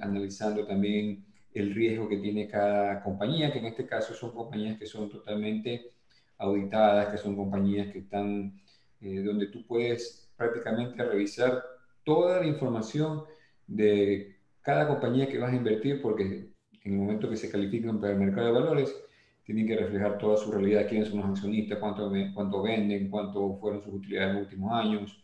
analizando 0.00 0.66
también 0.66 1.26
el 1.52 1.74
riesgo 1.74 2.08
que 2.08 2.18
tiene 2.18 2.48
cada 2.48 3.02
compañía, 3.02 3.52
que 3.52 3.58
en 3.58 3.66
este 3.66 3.86
caso 3.86 4.14
son 4.14 4.32
compañías 4.32 4.78
que 4.78 4.86
son 4.86 5.10
totalmente 5.10 5.92
auditadas, 6.38 7.08
que 7.08 7.18
son 7.18 7.36
compañías 7.36 7.92
que 7.92 7.98
están 7.98 8.58
eh, 9.02 9.22
donde 9.22 9.48
tú 9.48 9.66
puedes 9.66 10.30
prácticamente 10.36 11.04
revisar 11.04 11.62
toda 12.02 12.40
la 12.40 12.46
información 12.46 13.24
de 13.66 14.36
cada 14.62 14.88
compañía 14.88 15.28
que 15.28 15.38
vas 15.38 15.52
a 15.52 15.56
invertir, 15.56 16.00
porque 16.00 16.55
en 16.86 16.94
el 16.94 16.98
momento 17.00 17.28
que 17.28 17.36
se 17.36 17.50
califican 17.50 18.00
para 18.00 18.12
el 18.12 18.18
mercado 18.18 18.46
de 18.46 18.52
valores, 18.52 18.96
tienen 19.44 19.66
que 19.66 19.76
reflejar 19.76 20.18
toda 20.18 20.36
su 20.36 20.50
realidad, 20.50 20.88
quiénes 20.88 21.08
son 21.08 21.20
los 21.20 21.30
accionistas, 21.30 21.78
cuánto, 21.78 22.10
cuánto 22.34 22.62
venden, 22.62 23.10
cuánto 23.10 23.56
fueron 23.56 23.82
sus 23.82 23.94
utilidades 23.94 24.30
en 24.30 24.34
los 24.34 24.44
últimos 24.44 24.72
años, 24.72 25.22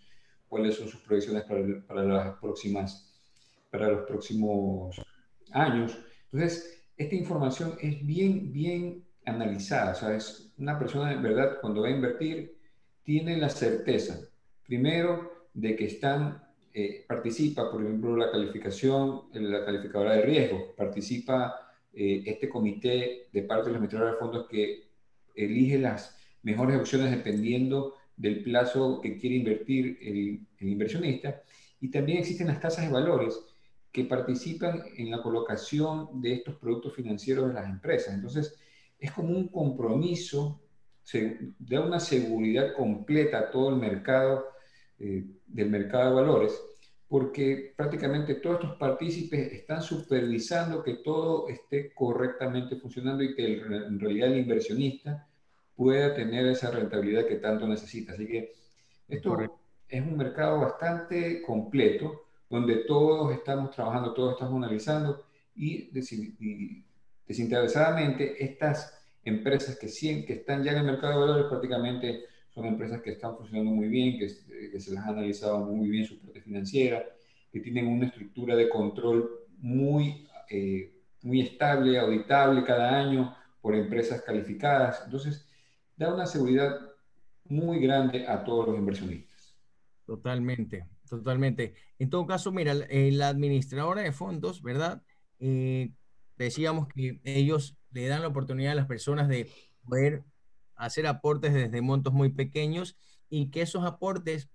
cuáles 0.48 0.76
son 0.76 0.88
sus 0.88 1.00
proyecciones 1.00 1.44
para, 1.44 1.62
para, 1.86 2.04
las 2.04 2.38
próximas, 2.38 3.12
para 3.70 3.88
los 3.88 4.06
próximos 4.06 5.00
años. 5.52 5.98
Entonces, 6.30 6.84
esta 6.96 7.14
información 7.14 7.74
es 7.80 8.04
bien, 8.04 8.52
bien 8.52 9.04
analizada. 9.24 9.92
O 9.92 9.94
sea, 9.94 10.14
es 10.14 10.52
una 10.58 10.78
persona, 10.78 11.12
en 11.12 11.22
verdad, 11.22 11.58
cuando 11.60 11.82
va 11.82 11.88
a 11.88 11.92
invertir, 11.92 12.56
tiene 13.02 13.36
la 13.36 13.48
certeza, 13.48 14.20
primero, 14.64 15.48
de 15.54 15.74
que 15.74 15.86
están, 15.86 16.42
eh, 16.74 17.04
participa, 17.06 17.70
por 17.70 17.82
ejemplo, 17.82 18.16
la 18.16 18.30
calificación, 18.30 19.22
la 19.32 19.64
calificadora 19.64 20.14
de 20.14 20.22
riesgo, 20.22 20.74
participa 20.76 21.54
eh, 21.92 22.22
este 22.24 22.48
comité 22.48 23.28
de 23.32 23.42
parte 23.42 23.66
de 23.66 23.72
los 23.72 23.76
administradores 23.76 24.14
de 24.14 24.18
fondos 24.18 24.46
que 24.48 24.88
elige 25.34 25.78
las 25.78 26.16
mejores 26.42 26.78
opciones 26.78 27.10
dependiendo 27.10 27.94
del 28.16 28.42
plazo 28.42 29.00
que 29.00 29.18
quiere 29.18 29.36
invertir 29.36 29.98
el, 30.00 30.46
el 30.58 30.68
inversionista. 30.68 31.42
Y 31.80 31.90
también 31.90 32.18
existen 32.18 32.46
las 32.46 32.60
tasas 32.60 32.86
de 32.86 32.92
valores 32.92 33.38
que 33.90 34.04
participan 34.04 34.82
en 34.96 35.10
la 35.10 35.22
colocación 35.22 36.22
de 36.22 36.34
estos 36.34 36.56
productos 36.56 36.94
financieros 36.94 37.48
de 37.48 37.54
las 37.54 37.68
empresas. 37.68 38.14
Entonces, 38.14 38.58
es 38.98 39.12
como 39.12 39.36
un 39.36 39.48
compromiso, 39.48 40.62
se 41.02 41.54
da 41.58 41.80
una 41.80 42.00
seguridad 42.00 42.72
completa 42.74 43.38
a 43.38 43.50
todo 43.50 43.70
el 43.70 43.76
mercado, 43.76 44.46
eh, 45.04 45.24
del 45.48 45.68
mercado 45.68 46.10
de 46.10 46.14
valores, 46.14 46.62
porque 47.08 47.74
prácticamente 47.76 48.36
todos 48.36 48.60
estos 48.60 48.76
partícipes 48.76 49.52
están 49.52 49.82
supervisando 49.82 50.80
que 50.80 50.94
todo 50.98 51.48
esté 51.48 51.92
correctamente 51.92 52.76
funcionando 52.76 53.24
y 53.24 53.34
que 53.34 53.54
en 53.54 53.98
realidad 53.98 54.30
el 54.30 54.38
inversionista 54.38 55.26
pueda 55.74 56.14
tener 56.14 56.46
esa 56.46 56.70
rentabilidad 56.70 57.26
que 57.26 57.34
tanto 57.34 57.66
necesita. 57.66 58.12
Así 58.12 58.28
que 58.28 58.52
esto 59.08 59.36
es 59.88 60.00
un 60.00 60.16
mercado 60.16 60.60
bastante 60.60 61.42
completo, 61.42 62.26
donde 62.48 62.84
todos 62.84 63.32
estamos 63.32 63.72
trabajando, 63.72 64.14
todos 64.14 64.34
estamos 64.34 64.54
analizando 64.62 65.24
y, 65.56 65.90
y 66.38 66.84
desinteresadamente, 67.26 68.44
estas 68.44 69.02
empresas 69.24 69.76
que, 69.76 69.88
que 70.24 70.32
están 70.34 70.62
ya 70.62 70.70
en 70.70 70.78
el 70.78 70.84
mercado 70.84 71.14
de 71.14 71.26
valores 71.26 71.46
prácticamente 71.48 72.31
son 72.54 72.66
empresas 72.66 73.00
que 73.00 73.10
están 73.10 73.36
funcionando 73.36 73.70
muy 73.70 73.88
bien, 73.88 74.18
que, 74.18 74.28
se 74.28 74.92
las 74.92 75.04
ha 75.06 75.08
analizado 75.08 75.64
muy 75.64 75.88
bien 75.88 76.04
su 76.04 76.20
parte 76.20 76.40
financiera, 76.40 77.04
que 77.50 77.60
tienen 77.60 77.86
una 77.86 78.06
estructura 78.06 78.54
de 78.56 78.68
control 78.68 79.30
muy, 79.58 80.26
eh, 80.50 80.92
muy 81.22 81.40
estable, 81.40 81.98
auditable 81.98 82.64
cada 82.64 82.98
año 82.98 83.34
por 83.60 83.74
empresas 83.74 84.22
calificadas. 84.22 85.02
Entonces, 85.04 85.48
da 85.96 86.12
una 86.12 86.26
seguridad 86.26 86.78
muy 87.44 87.80
grande 87.80 88.26
a 88.26 88.44
todos 88.44 88.68
los 88.68 88.78
inversionistas. 88.78 89.56
Totalmente, 90.04 90.86
totalmente. 91.08 91.74
En 91.98 92.10
todo 92.10 92.26
caso, 92.26 92.52
mira, 92.52 92.74
la 92.74 93.28
administradora 93.28 94.02
de 94.02 94.12
fondos, 94.12 94.62
¿verdad? 94.62 95.02
Eh, 95.38 95.92
decíamos 96.36 96.88
que 96.88 97.20
ellos 97.24 97.76
le 97.90 98.08
dan 98.08 98.22
la 98.22 98.28
oportunidad 98.28 98.72
a 98.72 98.76
las 98.76 98.86
personas 98.86 99.28
de 99.28 99.48
poder 99.84 100.24
hacer 100.84 101.06
aportes 101.06 101.54
desde 101.54 101.80
montos 101.80 102.12
muy 102.12 102.30
pequeños 102.30 102.96
y 103.28 103.50
que 103.50 103.62
esos 103.62 103.84
aportes 103.84 104.50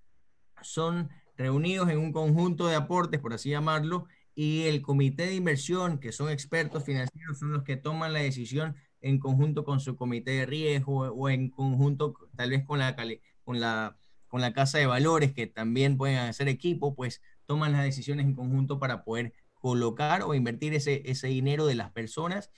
son 0.62 1.10
reunidos 1.36 1.89
en 1.89 2.00
un 2.00 2.12
conjunto 2.12 2.67
de 2.67 2.75
aportes, 2.75 3.19
por 3.19 3.34
así 3.34 3.50
llamarlo, 3.50 4.07
y 4.36 4.63
el 4.63 4.81
comité 4.81 5.25
de 5.27 5.36
inversión, 5.36 6.00
que 6.00 6.12
son 6.12 6.29
expertos 6.29 6.84
financieros, 6.84 7.39
son 7.39 7.51
los 7.53 7.63
que 7.63 7.77
toman 7.77 8.13
la 8.13 8.19
decisión 8.19 8.75
en 9.01 9.19
conjunto 9.19 9.63
con 9.63 9.79
su 9.79 9.96
comité 9.96 10.31
de 10.31 10.46
riesgo 10.46 11.00
o 11.12 11.29
en 11.29 11.50
conjunto 11.50 12.13
tal 12.36 12.51
vez 12.51 12.63
con 12.65 12.79
la, 12.79 12.96
con 13.43 13.60
la, 13.60 13.98
con 14.27 14.41
la 14.41 14.53
casa 14.53 14.77
de 14.77 14.86
valores, 14.86 15.34
que 15.34 15.48
también 15.48 15.98
pueden 15.98 16.17
hacer 16.17 16.48
equipo, 16.48 16.96
pues 16.96 17.22
toman 17.46 17.72
las 17.72 17.84
decisiones 17.84 18.25
en 18.25 18.36
conjunto 18.36 18.79
para 18.79 19.03
poder 19.03 19.34
colocar 19.55 20.24
o 20.24 20.34
invertir 20.34 20.74
ese, 20.74 21.01
ese 21.05 21.27
dinero 21.27 21.65
de 21.65 21.75
las 21.75 21.91
personas 21.91 22.51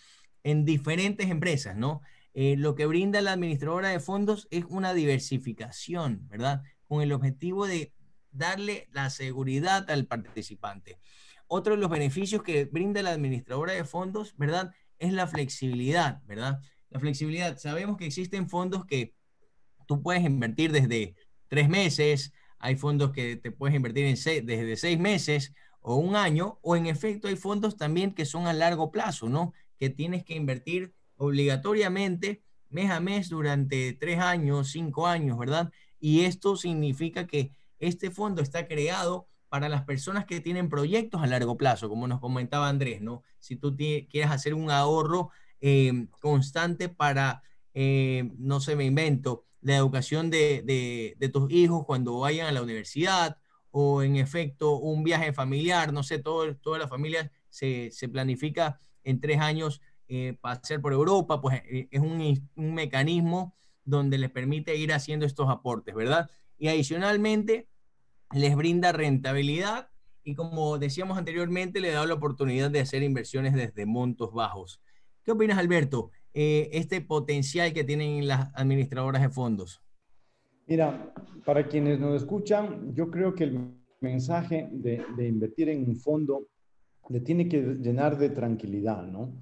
en 0.44 0.66
diferentes 0.66 1.30
empresas, 1.30 1.76
¿no? 1.76 2.02
Eh, 2.34 2.56
lo 2.58 2.76
que 2.76 2.86
brinda 2.86 3.22
la 3.22 3.34
administradora 3.34 3.90
de 3.90 4.00
fondos 4.00 4.48
es 4.52 4.66
una 4.70 4.94
diversificación, 4.94 6.28
¿verdad? 6.28 6.64
Con 6.88 7.02
el 7.02 7.12
objetivo 7.12 7.66
de 7.66 7.94
darle 8.32 8.88
la 8.92 9.10
seguridad 9.10 9.90
al 9.90 10.06
participante. 10.06 11.00
Otro 11.48 11.76
de 11.76 11.82
los 11.82 11.90
beneficios 11.90 12.44
que 12.44 12.66
brinda 12.66 13.02
la 13.02 13.12
administradora 13.12 13.74
de 13.74 13.84
fondos, 13.84 14.36
¿verdad? 14.38 14.72
Es 15.00 15.14
la 15.14 15.28
flexibilidad, 15.28 16.22
¿verdad? 16.26 16.60
La 16.90 17.00
flexibilidad. 17.00 17.58
Sabemos 17.58 17.98
que 17.98 18.06
existen 18.06 18.50
fondos 18.50 18.86
que 18.86 19.16
tú 19.88 20.04
puedes 20.04 20.24
invertir 20.24 20.72
desde 20.72 21.16
tres 21.48 21.68
meses, 21.68 22.32
hay 22.60 22.76
fondos 22.76 23.12
que 23.12 23.38
te 23.38 23.52
puedes 23.52 23.76
invertir 23.76 24.06
en 24.06 24.46
desde 24.46 24.76
seis 24.76 25.00
meses, 25.00 25.54
o 25.82 25.96
un 25.96 26.16
año, 26.16 26.60
o 26.62 26.76
en 26.76 26.86
efecto 26.86 27.28
hay 27.28 27.36
fondos 27.36 27.78
también 27.78 28.14
que 28.14 28.26
son 28.26 28.46
a 28.48 28.54
largo 28.54 28.92
plazo, 28.92 29.30
¿no? 29.30 29.54
Que 29.80 29.90
tienes 29.90 30.24
que 30.24 30.36
invertir 30.36 30.94
obligatoriamente 31.20 32.42
mes 32.70 32.90
a 32.90 33.00
mes 33.00 33.30
durante 33.30 33.94
tres 33.94 34.20
años, 34.20 34.72
cinco 34.72 35.06
años, 35.06 35.38
¿verdad? 35.38 35.72
Y 36.00 36.22
esto 36.22 36.56
significa 36.56 37.28
que 37.28 37.52
este 37.80 38.10
fondo 38.10 38.42
está 38.42 38.68
creado 38.68 39.28
para 39.50 39.70
las 39.70 39.84
personas 39.84 40.26
que 40.26 40.40
tienen 40.40 40.70
proyectos 40.70 41.22
a 41.22 41.28
largo 41.28 41.58
plazo, 41.58 41.90
como 41.90 42.08
nos 42.08 42.20
comentaba 42.20 42.70
Andrés, 42.70 43.02
¿no? 43.02 43.24
Si 43.40 43.56
tú 43.56 43.76
quieres 43.76 44.32
hacer 44.32 44.54
un 44.54 44.72
ahorro 44.72 45.32
eh, 45.60 46.08
constante 46.22 46.88
para, 46.88 47.44
eh, 47.74 48.32
no 48.38 48.60
sé, 48.60 48.76
me 48.76 48.86
invento, 48.86 49.46
la 49.62 49.76
educación 49.76 50.30
de, 50.30 51.16
de 51.18 51.30
tus 51.30 51.52
hijos 51.52 51.86
cuando 51.86 52.20
vayan 52.20 52.48
a 52.48 52.52
la 52.52 52.62
universidad 52.62 53.38
o 53.72 54.04
en 54.04 54.16
efecto 54.16 54.78
un 54.78 55.04
viaje 55.04 55.34
familiar, 55.34 55.92
no 55.92 56.04
sé, 56.04 56.20
todo, 56.20 56.56
toda 56.56 56.80
la 56.80 56.88
familia 56.88 57.32
se, 57.50 57.90
se 57.92 58.08
planifica 58.08 58.80
en 59.04 59.20
tres 59.20 59.40
años 59.40 59.82
eh, 60.10 60.38
pasear 60.42 60.82
por 60.82 60.92
Europa, 60.92 61.39
pues 61.39 61.62
eh, 61.66 61.88
es 61.92 62.01
un, 62.01 62.50
mecanismo 62.56 63.56
donde 63.86 64.18
les 64.18 64.32
permite 64.32 64.75
ir 64.75 64.92
haciendo 64.92 65.25
estos 65.25 65.50
aportes, 65.50 65.94
¿verdad? 65.96 66.30
Y 66.58 66.68
adicionalmente 66.68 67.70
les 68.34 68.56
brinda 68.56 68.92
rentabilidad 68.92 69.89
y 70.24 70.36
como 70.36 70.78
decíamos 70.80 71.18
anteriormente, 71.18 71.80
le 71.80 71.92
da 71.92 72.06
la 72.06 72.16
oportunidad 72.16 72.70
de 72.70 72.82
hacer 72.82 73.04
inversiones 73.04 73.54
desde 73.54 73.86
montos 73.86 74.34
bajos. 74.34 74.82
¿Qué 75.24 75.32
opinas, 75.32 75.58
Alberto? 75.58 76.12
Eh, 76.34 76.70
este 76.74 77.01
potencial 77.01 77.72
que 77.74 77.84
tienen 77.84 78.28
las 78.28 78.51
administradoras 78.56 79.22
de 79.22 79.30
fondos. 79.30 79.82
Mira, 80.68 81.13
para 81.46 81.68
quienes 81.68 82.00
nos 82.00 82.22
escuchan, 82.22 82.94
yo 82.94 83.10
creo 83.10 83.34
que 83.34 83.46
el 83.46 83.80
mensaje 84.01 84.70
de, 84.72 85.04
invertir 85.28 85.70
en 85.70 85.88
un 85.88 85.96
fondo 85.96 86.48
le 87.10 87.22
tiene 87.22 87.48
que 87.48 87.62
llenar 87.75 88.18
de 88.18 88.30
tranquilidad, 88.30 89.04
¿no? 89.08 89.34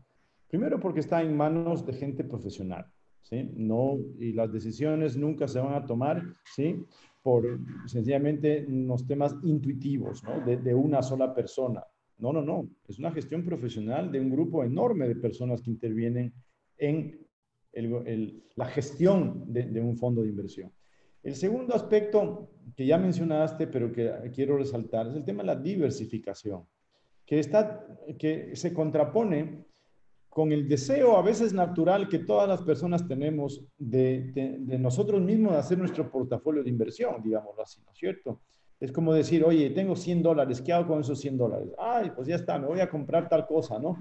Primero 0.47 0.79
porque 0.79 1.01
está 1.01 1.21
en 1.21 1.35
manos 1.35 1.85
de 1.85 1.93
gente 1.93 2.23
profesional, 2.23 2.85
¿sí? 3.21 3.49
No, 3.55 3.97
y 4.19 4.33
las 4.33 4.51
decisiones 4.51 5.17
nunca 5.17 5.47
se 5.47 5.59
van 5.59 5.73
a 5.73 5.85
tomar, 5.85 6.23
¿sí? 6.55 6.85
Por 7.21 7.59
sencillamente 7.85 8.65
unos 8.67 9.05
temas 9.05 9.35
intuitivos, 9.43 10.23
¿no? 10.23 10.39
De, 10.45 10.57
de 10.57 10.73
una 10.73 11.01
sola 11.01 11.33
persona. 11.33 11.83
No, 12.19 12.31
no, 12.31 12.41
no. 12.41 12.67
Es 12.87 12.97
una 12.97 13.11
gestión 13.11 13.43
profesional 13.43 14.11
de 14.11 14.19
un 14.19 14.29
grupo 14.29 14.63
enorme 14.63 15.07
de 15.07 15.15
personas 15.15 15.61
que 15.61 15.69
intervienen 15.69 16.33
en 16.77 17.19
el, 17.73 18.43
la 18.55 18.65
gestión 18.65 19.43
de, 19.53 19.63
de 19.63 19.81
un 19.81 19.97
fondo 19.97 20.21
de 20.21 20.29
inversión. 20.29 20.71
El 21.21 21.35
segundo 21.35 21.75
aspecto 21.75 22.49
que 22.75 22.85
ya 22.85 22.97
mencionaste, 22.97 23.67
pero 23.67 23.91
que 23.91 24.31
quiero 24.33 24.57
resaltar, 24.57 25.07
es 25.07 25.15
el 25.15 25.25
tema 25.25 25.43
de 25.43 25.47
la 25.47 25.55
diversificación, 25.55 26.63
que, 27.25 27.39
está, 27.39 27.85
que 28.17 28.55
se 28.55 28.73
contrapone 28.73 29.65
con 30.37 30.51
el 30.51 30.69
deseo 30.69 31.17
a 31.17 31.23
veces 31.23 31.51
natural 31.51 32.07
que 32.07 32.19
todas 32.19 32.47
las 32.47 32.61
personas 32.61 33.07
tenemos 33.07 33.65
de, 33.75 34.59
nosotros 34.79 35.19
mismos 35.19 35.53
de 35.53 35.57
hacer 35.57 35.79
nuestro 35.79 36.11
portafolio 36.11 36.63
de 36.63 36.69
inversión, 36.69 37.23
digámoslo 37.23 37.63
así, 37.63 37.81
¿no 37.83 37.91
es 37.91 37.97
cierto? 37.97 38.41
Es 38.79 38.91
como 38.91 39.15
decir, 39.15 39.43
oye, 39.43 39.71
tengo 39.71 39.95
100 39.95 40.21
dólares, 40.21 40.61
¿qué 40.61 40.73
hago 40.73 40.89
con 40.89 41.01
esos 41.01 41.19
100 41.21 41.37
dólares? 41.39 41.69
Ay, 41.79 42.11
pues 42.15 42.27
ya 42.27 42.35
está, 42.35 42.59
me 42.59 42.67
voy 42.67 42.81
a 42.81 42.87
comprar 42.87 43.27
tal 43.27 43.47
cosa, 43.47 43.79
¿no? 43.79 43.97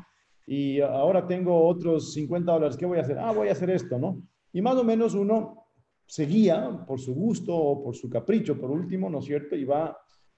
y 0.47 0.79
ahora 0.83 1.27
tengo 1.27 1.67
otros 1.67 2.13
50 2.13 2.53
dólares, 2.53 2.77
¿qué 2.77 2.85
voy 2.85 2.99
a 2.99 3.01
hacer? 3.01 3.19
Ah, 3.19 3.33
voy 3.33 3.49
a 3.49 3.53
hacer 3.53 3.71
esto, 3.71 3.99
¿no? 3.99 4.23
Y 4.53 4.61
más 4.61 4.77
o 4.77 4.85
menos 4.85 5.15
uno 5.15 5.69
se 6.05 6.27
guía 6.27 6.85
por 6.87 7.01
su 7.01 7.15
gusto 7.15 7.57
o 7.57 7.83
por 7.83 7.97
su 7.97 8.11
capricho, 8.11 8.61
por 8.61 8.71
último, 8.71 9.09
¿no 9.09 9.21
es 9.21 9.25
cierto? 9.25 9.57
Y 9.57 9.65
va, 9.65 9.97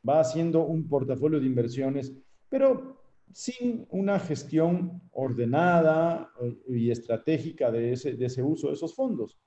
va 0.08 0.20
haciendo 0.20 0.64
un 0.64 0.88
portafolio 0.88 1.40
de 1.40 1.46
inversiones, 1.46 2.14
pero 2.48 2.97
sin 3.32 3.86
una 3.90 4.18
gestión 4.18 5.02
ordenada 5.12 6.30
y 6.68 6.90
estratégica 6.90 7.70
de 7.70 7.92
ese, 7.92 8.14
de 8.14 8.26
ese 8.26 8.42
uso 8.42 8.68
de 8.68 8.74
esos 8.74 8.94
fondos. 8.94 9.38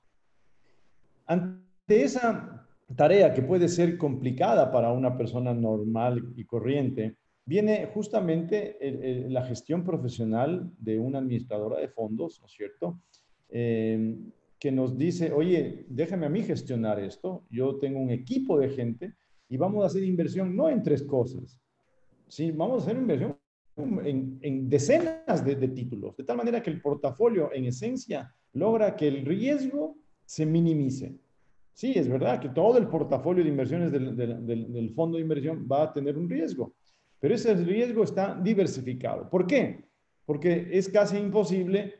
Ante 1.26 2.02
esa 2.02 2.66
tarea 2.96 3.32
que 3.32 3.42
puede 3.42 3.68
ser 3.68 3.96
complicada 3.96 4.70
para 4.70 4.92
una 4.92 5.16
persona 5.16 5.54
normal 5.54 6.32
y 6.36 6.44
corriente, 6.44 7.16
viene 7.44 7.86
justamente 7.92 8.78
la 9.28 9.44
gestión 9.44 9.84
profesional 9.84 10.70
de 10.78 10.98
una 10.98 11.18
administradora 11.18 11.80
de 11.80 11.88
fondos, 11.88 12.40
¿no 12.40 12.46
es 12.46 12.52
cierto? 12.52 13.00
Eh, 13.48 14.16
que 14.58 14.70
nos 14.70 14.96
dice, 14.96 15.32
oye, 15.32 15.86
déjame 15.88 16.26
a 16.26 16.28
mí 16.28 16.42
gestionar 16.42 17.00
esto, 17.00 17.44
yo 17.50 17.78
tengo 17.80 17.98
un 17.98 18.10
equipo 18.10 18.58
de 18.60 18.68
gente 18.68 19.14
y 19.48 19.56
vamos 19.56 19.82
a 19.82 19.88
hacer 19.88 20.04
inversión 20.04 20.54
no 20.54 20.68
en 20.68 20.84
tres 20.84 21.02
cosas, 21.02 21.60
¿sí? 22.28 22.52
vamos 22.52 22.80
a 22.80 22.86
hacer 22.86 22.96
inversión 22.96 23.36
en, 23.76 24.68
decenas 24.68 25.44
de, 25.44 25.68
títulos, 25.68 26.16
de 26.16 26.24
tal 26.24 26.36
manera 26.36 26.62
que 26.62 26.70
el 26.70 26.80
portafolio 26.80 27.50
en 27.52 27.66
esencia 27.66 28.34
logra 28.52 28.94
que 28.96 29.08
el 29.08 29.24
riesgo 29.24 29.96
se 30.24 30.44
minimice. 30.46 31.16
Sí, 31.72 31.92
es 31.96 32.08
verdad 32.08 32.40
que 32.40 32.50
todo 32.50 32.76
el 32.78 32.88
portafolio 32.88 33.42
de 33.42 33.50
inversiones 33.50 33.90
del, 33.90 34.14
del 34.16 34.90
fondo 34.90 35.16
de 35.16 35.22
inversión 35.22 35.66
va 35.70 35.84
a 35.84 35.92
tener 35.92 36.18
un 36.18 36.28
riesgo, 36.28 36.74
pero 37.18 37.34
ese 37.34 37.54
riesgo 37.54 38.04
está 38.04 38.38
diversificado. 38.42 39.30
¿Por 39.30 39.46
qué? 39.46 39.84
Porque 40.26 40.68
es 40.70 40.88
casi 40.88 41.16
imposible 41.16 41.94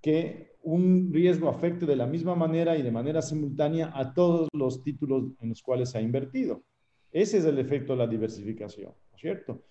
que 0.00 0.48
un 0.62 1.10
riesgo 1.12 1.48
afecte 1.48 1.86
de 1.86 1.96
la 1.96 2.06
misma 2.06 2.34
manera 2.34 2.76
y 2.76 2.82
de 2.82 2.90
manera 2.90 3.22
simultánea 3.22 3.90
a 3.94 4.12
todos 4.12 4.48
los 4.52 4.82
títulos 4.82 5.24
en 5.40 5.50
los 5.50 5.62
cuales 5.62 5.90
se 5.90 5.98
ha 5.98 6.02
invertido. 6.02 6.62
Ese 7.10 7.38
es 7.38 7.44
el 7.44 7.58
efecto 7.58 7.94
de 7.94 8.00
la 8.00 8.06
diversificación, 8.06 8.92
¿cierto? 9.16 9.62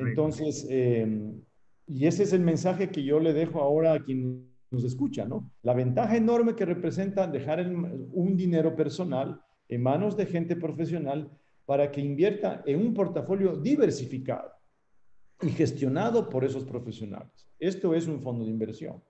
Entonces, 0.00 0.66
em, 0.68 1.40
y 1.86 2.06
ese 2.06 2.22
es 2.22 2.32
el 2.32 2.40
mensaje 2.40 2.90
que 2.90 3.02
yo 3.02 3.20
le 3.20 3.32
dejo 3.32 3.60
ahora 3.60 3.94
a 3.94 4.02
quien 4.02 4.48
nos 4.70 4.84
escucha, 4.84 5.24
¿no? 5.24 5.50
La 5.62 5.74
ventaja 5.74 6.16
enorme 6.16 6.54
que 6.54 6.66
representa 6.66 7.26
dejar 7.26 7.66
un 7.66 8.36
dinero 8.36 8.76
personal 8.76 9.40
en 9.68 9.82
manos 9.82 10.16
de 10.16 10.26
gente 10.26 10.56
profesional 10.56 11.30
para 11.64 11.90
que 11.90 12.00
invierta 12.00 12.62
en 12.66 12.80
un 12.80 12.94
portafolio 12.94 13.56
diversificado 13.56 14.52
y 15.40 15.50
gestionado 15.50 16.28
por 16.28 16.44
esos 16.44 16.64
profesionales. 16.64 17.48
Esto 17.58 17.94
es 17.94 18.06
un 18.06 18.20
fondo 18.20 18.44
de 18.44 18.50
inversión. 18.50 19.02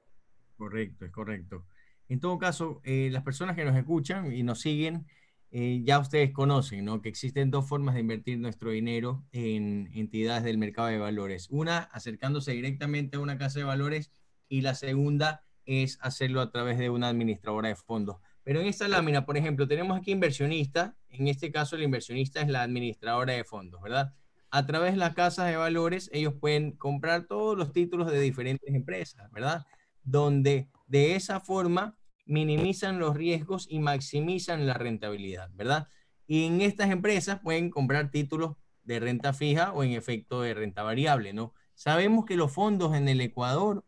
Correcto, 0.57 1.05
es 1.05 1.13
correcto. 1.13 1.67
En 2.09 2.21
todo 2.21 2.39
caso, 2.39 2.81
eh, 2.85 3.11
las 3.13 3.23
personas 3.23 3.55
que 3.55 3.65
nos 3.65 3.77
escuchan 3.77 4.33
y 4.33 4.43
nos 4.43 4.61
siguen, 4.61 5.07
eh, 5.51 5.81
ya 5.85 5.99
ustedes 5.99 6.33
conocen 6.33 6.85
¿no? 6.85 7.01
que 7.01 7.09
existen 7.09 7.51
dos 7.51 7.67
formas 7.69 7.95
de 7.95 8.01
invertir 8.01 8.39
nuestro 8.39 8.71
dinero 8.71 9.25
en 9.33 9.91
entidades 9.95 10.45
del 10.45 10.59
mercado 10.59 10.89
de 10.89 10.99
valores. 10.99 11.49
Una, 11.51 11.79
acercándose 11.79 12.53
directamente 12.53 13.17
a 13.17 13.21
una 13.21 13.39
casa 13.39 13.59
de 13.59 13.65
valores 13.65 14.11
y 14.49 14.61
la 14.61 14.75
segunda 14.75 15.45
es 15.65 15.99
hacerlo 16.01 16.41
a 16.41 16.51
través 16.51 16.79
de 16.79 16.91
una 16.91 17.09
administradora 17.09 17.69
de 17.69 17.77
fondos. 17.77 18.17
Pero 18.43 18.61
en 18.61 18.67
esta 18.67 18.89
lámina, 18.89 19.27
por 19.27 19.37
ejemplo, 19.37 19.69
tenemos 19.69 19.99
aquí 19.99 20.13
inversionista. 20.13 20.97
En 21.11 21.29
este 21.29 21.53
caso, 21.53 21.77
el 21.77 21.83
inversionista 21.83 22.41
es 22.41 22.49
la 22.49 22.63
administradora 22.63 23.35
de 23.35 23.45
fondos, 23.45 23.83
¿verdad? 23.83 24.15
A 24.51 24.65
través 24.65 24.93
de 24.93 24.99
las 24.99 25.15
casas 25.15 25.49
de 25.49 25.57
valores, 25.57 26.09
ellos 26.15 26.33
pueden 26.41 26.73
comprar 26.73 27.27
todos 27.27 27.59
los 27.59 27.73
títulos 27.73 28.11
de 28.11 28.21
diferentes 28.21 28.75
empresas, 28.75 29.31
¿verdad? 29.33 29.67
donde 30.09 30.69
de 30.87 31.17
esa 31.17 31.41
forma 31.41 31.98
minimizan 32.29 32.99
los 32.99 33.17
riesgos 33.17 33.67
y 33.69 33.81
maximizan 33.81 34.67
la 34.67 34.75
rentabilidad, 34.75 35.51
¿verdad? 35.55 35.89
Y 36.27 36.45
en 36.45 36.61
estas 36.61 36.91
empresas 36.91 37.41
pueden 37.41 37.71
comprar 37.71 38.11
títulos 38.11 38.57
de 38.83 39.01
renta 39.01 39.33
fija 39.33 39.73
o 39.73 39.83
en 39.83 39.93
efecto 39.93 40.43
de 40.43 40.55
renta 40.55 40.83
variable, 40.83 41.33
¿no? 41.33 41.55
Sabemos 41.75 42.27
que 42.27 42.37
los 42.37 42.53
fondos 42.53 42.95
en 42.95 43.09
el 43.09 43.21
Ecuador 43.21 43.85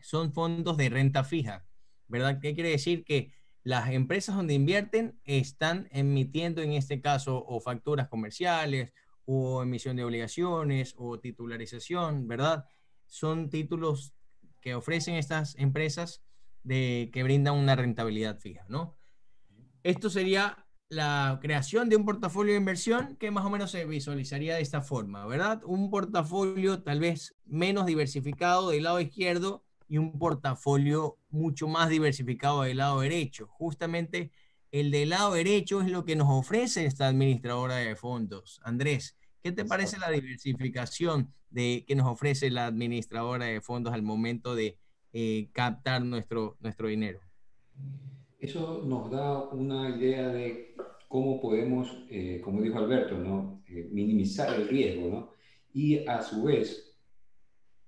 son 0.00 0.32
fondos 0.32 0.76
de 0.76 0.88
renta 0.88 1.22
fija, 1.22 1.66
¿verdad? 2.08 2.40
¿Qué 2.40 2.54
quiere 2.54 2.70
decir? 2.70 3.04
Que 3.04 3.32
las 3.62 3.90
empresas 3.90 4.34
donde 4.34 4.54
invierten 4.54 5.20
están 5.24 5.88
emitiendo 5.92 6.62
en 6.62 6.72
este 6.72 7.00
caso 7.00 7.44
o 7.46 7.60
facturas 7.60 8.08
comerciales 8.08 8.92
o 9.26 9.62
emisión 9.62 9.96
de 9.96 10.04
obligaciones 10.04 10.94
o 10.96 11.20
titularización, 11.20 12.26
¿verdad? 12.26 12.64
Son 13.06 13.48
títulos 13.48 14.12
que 14.60 14.74
ofrecen 14.74 15.14
estas 15.14 15.56
empresas 15.56 16.24
de, 16.62 17.10
que 17.12 17.22
brindan 17.22 17.54
una 17.54 17.76
rentabilidad 17.76 18.38
fija, 18.38 18.64
¿no? 18.68 18.96
Esto 19.82 20.10
sería 20.10 20.66
la 20.90 21.38
creación 21.40 21.88
de 21.88 21.96
un 21.96 22.04
portafolio 22.04 22.52
de 22.52 22.58
inversión 22.58 23.16
que 23.16 23.30
más 23.30 23.44
o 23.44 23.50
menos 23.50 23.70
se 23.70 23.84
visualizaría 23.84 24.56
de 24.56 24.60
esta 24.60 24.82
forma, 24.82 25.24
¿verdad? 25.26 25.62
Un 25.64 25.88
portafolio 25.88 26.82
tal 26.82 26.98
vez 26.98 27.36
menos 27.44 27.86
diversificado 27.86 28.70
del 28.70 28.82
lado 28.82 29.00
izquierdo 29.00 29.64
y 29.88 29.98
un 29.98 30.18
portafolio 30.18 31.18
mucho 31.30 31.68
más 31.68 31.88
diversificado 31.88 32.62
del 32.62 32.78
lado 32.78 33.00
derecho. 33.00 33.46
Justamente 33.46 34.32
el 34.72 34.90
del 34.90 35.10
lado 35.10 35.34
derecho 35.34 35.80
es 35.80 35.90
lo 35.90 36.04
que 36.04 36.16
nos 36.16 36.28
ofrece 36.28 36.86
esta 36.86 37.08
administradora 37.08 37.76
de 37.76 37.94
fondos. 37.96 38.60
Andrés, 38.64 39.16
¿qué 39.42 39.52
te 39.52 39.64
parece 39.64 39.98
la 39.98 40.10
diversificación 40.10 41.32
de, 41.50 41.84
que 41.86 41.94
nos 41.94 42.08
ofrece 42.08 42.50
la 42.50 42.66
administradora 42.66 43.46
de 43.46 43.60
fondos 43.60 43.92
al 43.92 44.02
momento 44.02 44.54
de 44.54 44.78
eh, 45.12 45.48
captar 45.52 46.02
nuestro, 46.02 46.56
nuestro 46.60 46.88
dinero. 46.88 47.20
Eso 48.38 48.82
nos 48.86 49.10
da 49.10 49.48
una 49.50 49.90
idea 49.96 50.28
de 50.28 50.74
cómo 51.08 51.40
podemos, 51.40 52.04
eh, 52.08 52.40
como 52.42 52.62
dijo 52.62 52.78
Alberto, 52.78 53.18
¿no? 53.18 53.62
Eh, 53.66 53.88
minimizar 53.92 54.54
el 54.54 54.68
riesgo 54.68 55.08
¿no? 55.08 55.30
y 55.72 56.06
a 56.06 56.22
su 56.22 56.44
vez 56.44 56.96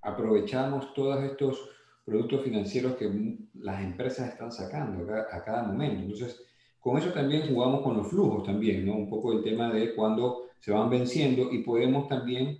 aprovechamos 0.01 0.93
todos 0.95 1.23
estos 1.25 1.71
productos 2.05 2.43
financieros 2.45 2.97
que 2.97 3.39
las 3.55 3.83
empresas 3.83 4.29
están 4.29 4.53
sacando 4.53 5.13
a, 5.15 5.43
cada 5.45 5.63
momento. 5.63 6.03
Entonces, 6.03 6.43
con 6.81 6.99
eso 6.99 7.13
también 7.13 7.49
jugamos 7.49 7.83
con 7.83 7.97
los 7.97 8.09
flujos 8.09 8.45
también, 8.45 8.85
¿no? 8.85 8.97
Un 8.97 9.09
poco 9.09 9.33
el 9.33 9.43
tema 9.43 9.73
de 9.73 9.95
cuando 9.95 10.49
se 10.59 10.73
van 10.73 10.91
venciendo 10.91 11.53
y 11.53 11.63
podemos 11.63 12.09
también 12.09 12.59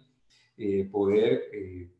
eh, 0.57 0.89
poder 0.91 1.45
eh, 1.53 1.91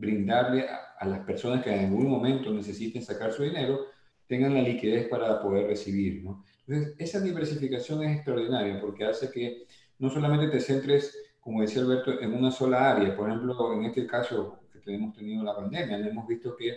brindarle 0.00 0.66
a, 0.68 1.06
las 1.06 1.20
personas 1.20 1.62
que 1.62 1.72
en 1.72 1.86
algún 1.86 2.08
momento 2.08 2.52
necesiten 2.52 3.02
sacar 3.02 3.32
su 3.32 3.42
dinero, 3.42 3.86
tengan 4.26 4.54
la 4.54 4.62
liquidez 4.62 5.08
para 5.08 5.40
poder 5.40 5.66
recibir. 5.66 6.24
¿no? 6.24 6.44
Entonces, 6.66 6.94
esa 6.98 7.20
diversificación 7.20 8.02
es 8.04 8.16
extraordinaria 8.16 8.80
porque 8.80 9.04
hace 9.04 9.30
que 9.30 9.66
no 9.98 10.10
solamente 10.10 10.48
te 10.48 10.60
centres, 10.60 11.16
como 11.40 11.62
decía 11.62 11.82
Alberto, 11.82 12.20
en 12.20 12.32
una 12.34 12.50
sola 12.50 12.92
área. 12.92 13.16
Por 13.16 13.28
ejemplo, 13.28 13.74
en 13.74 13.84
este 13.84 14.06
caso 14.06 14.60
que 14.72 14.78
tenemos 14.80 15.14
tenido 15.14 15.42
la 15.42 15.56
pandemia, 15.56 15.98
hemos 15.98 16.26
visto 16.26 16.56
que 16.56 16.74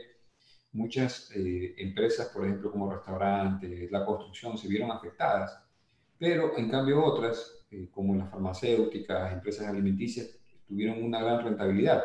muchas 0.74 1.32
eh, 1.36 1.76
empresas, 1.78 2.28
por 2.28 2.46
ejemplo, 2.46 2.72
como 2.72 2.92
restaurantes, 2.92 3.92
la 3.92 4.06
construcción, 4.06 4.58
se 4.58 4.68
vieron 4.68 4.92
afectadas, 4.92 5.60
pero 6.18 6.58
en 6.58 6.70
cambio 6.70 7.04
otras, 7.04 7.66
como 7.92 8.16
las 8.16 8.30
farmacéuticas, 8.30 9.34
empresas 9.34 9.68
alimenticias, 9.68 10.30
tuvieron 10.68 11.04
una 11.04 11.22
gran 11.22 11.44
rentabilidad. 11.44 12.04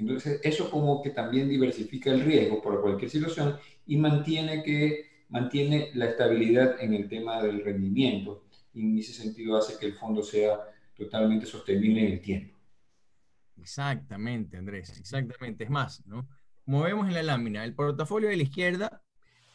Entonces, 0.00 0.40
eso 0.42 0.70
como 0.70 1.02
que 1.02 1.10
también 1.10 1.48
diversifica 1.48 2.10
el 2.10 2.22
riesgo 2.22 2.62
por 2.62 2.80
cualquier 2.80 3.10
situación 3.10 3.56
y 3.86 3.96
mantiene, 3.96 4.62
que, 4.62 5.10
mantiene 5.28 5.90
la 5.94 6.06
estabilidad 6.06 6.80
en 6.80 6.94
el 6.94 7.08
tema 7.08 7.42
del 7.42 7.62
rendimiento. 7.62 8.44
Y 8.72 8.80
en 8.80 8.98
ese 8.98 9.12
sentido 9.12 9.56
hace 9.56 9.78
que 9.78 9.86
el 9.86 9.94
fondo 9.94 10.22
sea 10.22 10.58
totalmente 10.96 11.46
sostenible 11.46 12.06
en 12.06 12.12
el 12.12 12.20
tiempo. 12.20 12.54
Exactamente, 13.60 14.56
Andrés, 14.56 14.98
exactamente. 14.98 15.64
Es 15.64 15.70
más, 15.70 16.04
¿no? 16.06 16.26
Como 16.64 16.82
vemos 16.82 17.06
en 17.08 17.14
la 17.14 17.22
lámina, 17.22 17.64
el 17.64 17.74
portafolio 17.74 18.28
de 18.30 18.36
la 18.36 18.42
izquierda 18.42 19.02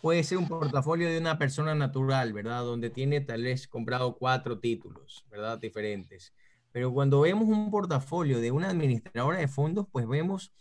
puede 0.01 0.23
ser 0.23 0.38
un 0.38 0.47
portafolio 0.47 1.10
de 1.10 1.17
una 1.17 1.39
persona 1.39 1.73
natural, 1.73 2.34
¿verdad? 2.34 2.62
Donde 2.62 2.91
tiene 2.91 3.21
tal 3.21 3.41
vez 3.41 3.67
comprado 3.67 4.15
cuatro 4.17 4.60
títulos, 4.60 5.25
¿verdad? 5.31 5.58
Diferentes. 5.58 6.34
Pero 6.76 6.92
cuando 6.92 7.22
vemos 7.22 7.48
un 7.48 7.72
portafolio 7.72 8.42
de 8.42 8.52
una 8.52 8.70
administradora 8.70 9.38
de 9.38 9.48
fondos, 9.48 9.88
pues 9.90 10.06
vemos 10.06 10.52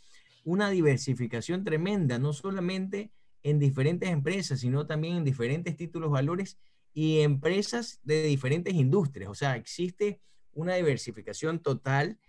una 0.45 0.71
diversificación 0.71 1.65
tremenda, 1.65 2.21
no 2.21 2.33
solamente 2.33 3.11
en 3.43 3.59
diferentes 3.59 4.09
empresas, 4.09 4.61
sino 4.61 4.87
también 4.87 5.17
en 5.17 5.25
diferentes 5.25 5.77
títulos 5.77 6.13
valores 6.13 6.57
y 6.93 7.19
empresas 7.23 7.99
de 8.05 8.23
diferentes 8.23 8.75
industrias. 8.75 9.29
O 9.29 9.35
sea, 9.35 9.57
existe 9.57 10.21
una 10.53 10.77
diversificación 10.77 11.59
total 11.59 12.21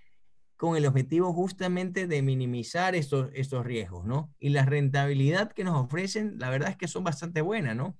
con 0.57 0.75
el 0.75 0.87
objetivo 0.87 1.31
justamente 1.31 2.07
de 2.07 2.23
minimizar 2.23 2.95
estos, 2.95 3.29
estos 3.35 3.63
riesgos, 3.67 4.03
¿no? 4.03 4.33
Y 4.39 4.49
la 4.49 4.65
rentabilidad 4.65 5.51
que 5.51 5.63
nos 5.63 5.75
ofrecen, 5.79 6.39
la 6.39 6.49
verdad 6.49 6.71
es 6.71 6.77
que 6.77 6.87
son 6.87 7.03
bastante 7.03 7.41
buenas, 7.41 7.75
¿no? 7.75 7.95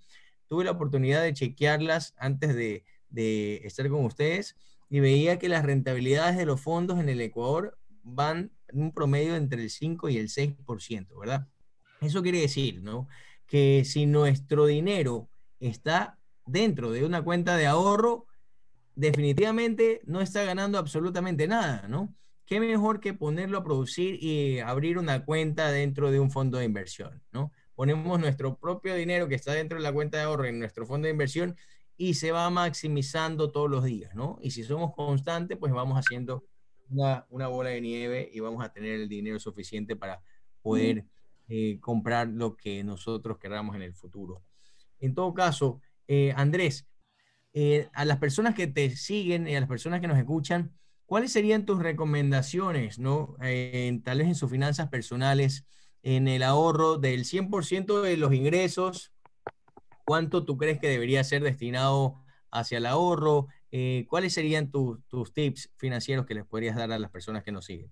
Tuve 0.48 0.64
la 0.64 0.72
oportunidad 0.72 1.22
de 1.22 1.34
chequearlas 1.34 2.16
antes 2.18 2.56
de, 2.56 2.86
de 3.10 3.58
estar 3.68 3.88
con 3.88 4.04
ustedes 4.04 4.56
y 4.96 5.02
veía 5.02 5.38
que 5.38 5.50
las 5.50 5.66
rentabilidades 5.66 6.38
de 6.38 6.46
los 6.46 6.62
fondos 6.62 7.02
en 7.02 7.10
el 7.10 7.20
Ecuador 7.20 7.78
van 8.02 8.54
en 8.70 8.82
un 8.82 8.94
promedio 8.94 9.36
entre 9.36 9.62
el 9.62 9.70
5 9.70 10.08
y 10.08 10.18
el 10.18 10.30
6%, 10.30 11.20
¿verdad? 11.20 11.50
Eso 12.00 12.24
quiere 12.24 12.40
decir, 12.40 12.82
¿no? 12.82 13.10
Que 13.46 13.84
si 13.84 14.06
nuestro 14.06 14.66
dinero 14.68 15.28
está 15.60 16.18
dentro 16.46 16.94
de 16.94 17.04
una 17.04 17.22
cuenta 17.22 17.58
de 17.58 17.66
ahorro, 17.66 18.26
definitivamente 18.96 20.00
no 20.06 20.22
está 20.22 20.46
ganando 20.46 20.78
absolutamente 20.78 21.46
nada, 21.46 21.90
¿no? 21.90 22.16
¿Qué 22.46 22.62
mejor 22.62 23.02
que 23.02 23.14
ponerlo 23.14 23.58
a 23.58 23.66
producir 23.66 24.24
y 24.24 24.60
abrir 24.60 24.98
una 24.98 25.26
cuenta 25.26 25.72
dentro 25.72 26.10
de 26.10 26.22
un 26.22 26.32
fondo 26.32 26.58
de 26.58 26.64
inversión, 26.64 27.22
¿no? 27.34 27.52
Ponemos 27.76 28.18
nuestro 28.18 28.56
propio 28.56 28.96
dinero 28.96 29.28
que 29.28 29.36
está 29.36 29.52
dentro 29.52 29.78
de 29.78 29.84
la 29.84 29.92
cuenta 29.92 30.20
de 30.20 30.24
ahorro 30.24 30.46
en 30.46 30.58
nuestro 30.58 30.86
fondo 30.86 31.08
de 31.08 31.12
inversión 31.12 31.58
y 31.98 32.16
se 32.16 32.32
va 32.32 32.50
maximizando 32.50 33.52
todos 33.52 33.70
los 33.70 33.84
días, 33.84 34.16
¿no? 34.16 34.38
Y 34.42 34.52
si 34.52 34.64
somos 34.64 34.94
constantes, 34.94 35.58
pues 35.58 35.72
vamos 35.72 35.98
haciendo 35.98 36.46
una, 36.90 37.26
una 37.30 37.48
bola 37.48 37.70
de 37.70 37.82
nieve 37.82 38.30
y 38.34 38.40
vamos 38.40 38.64
a 38.64 38.70
tener 38.70 39.00
el 39.00 39.10
dinero 39.10 39.40
suficiente 39.40 39.96
para 39.96 40.22
poder 40.62 41.06
eh, 41.48 41.80
comprar 41.80 42.28
lo 42.28 42.58
que 42.58 42.84
nosotros 42.84 43.38
queramos 43.38 43.76
en 43.76 43.84
el 43.84 43.94
futuro. 43.94 44.42
En 45.00 45.14
todo 45.14 45.32
caso, 45.36 45.80
eh, 46.08 46.34
Andrés, 46.36 46.88
eh, 47.54 47.88
a 47.94 48.04
las 48.04 48.18
personas 48.18 48.56
que 48.56 48.66
te 48.66 48.96
siguen 48.96 49.48
y 49.48 49.56
a 49.56 49.60
las 49.60 49.70
personas 49.70 50.02
que 50.02 50.08
nos 50.08 50.18
escuchan, 50.18 50.74
¿cuáles 51.06 51.32
serían 51.32 51.66
tus 51.66 51.78
recomendaciones, 51.78 52.98
¿no? 52.98 53.36
tal 53.38 54.18
vez 54.18 54.28
en 54.28 54.36
sus 54.36 54.50
finanzas 54.50 54.90
personales, 54.90 55.66
en 56.02 56.28
el 56.28 56.42
ahorro 56.42 56.98
del 56.98 57.26
100% 57.26 58.02
de 58.02 58.18
los 58.18 58.34
ingresos, 58.34 59.14
¿cuánto 60.06 60.46
tú 60.46 60.58
crees 60.58 60.80
que 60.80 60.88
debería 60.88 61.24
ser 61.24 61.44
destinado 61.44 62.24
hacia 62.52 62.78
el 62.78 62.86
ahorro? 62.86 63.48
¿Cuáles 64.08 64.34
serían 64.34 64.72
tus 64.72 65.34
tips 65.34 65.70
financieros 65.76 66.26
que 66.26 66.34
les 66.34 66.46
podrías 66.46 66.78
dar 66.78 66.94
a 66.94 67.00
las 67.00 67.12
personas 67.12 67.44
que 67.44 67.52
nos 67.52 67.66
siguen? 67.66 67.92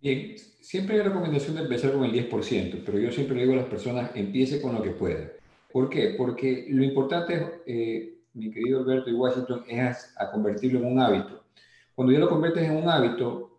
Bien, 0.00 0.36
siempre 0.60 0.96
hay 0.96 1.02
recomendación 1.02 1.56
de 1.56 1.62
empezar 1.62 1.92
con 1.92 2.04
el 2.04 2.12
10%, 2.12 2.82
pero 2.84 2.98
yo 2.98 3.10
siempre 3.10 3.34
le 3.34 3.42
digo 3.42 3.54
a 3.54 3.62
las 3.62 3.66
personas, 3.66 4.10
empiece 4.14 4.60
con 4.60 4.74
lo 4.74 4.82
que 4.82 4.90
pueda. 4.90 5.32
¿Por 5.72 5.88
qué? 5.88 6.14
Porque 6.16 6.66
lo 6.68 6.84
importante, 6.84 7.62
eh, 7.66 8.18
mi 8.34 8.50
querido 8.50 8.80
Alberto 8.80 9.10
y 9.10 9.14
Washington, 9.14 9.64
es 9.66 10.14
a, 10.16 10.30
convertirlo 10.30 10.80
en 10.80 10.86
un 10.86 11.00
hábito. 11.00 11.44
Cuando 11.94 12.12
ya 12.12 12.18
lo 12.18 12.28
conviertes 12.28 12.64
en 12.64 12.76
un 12.76 12.88
hábito, 12.88 13.58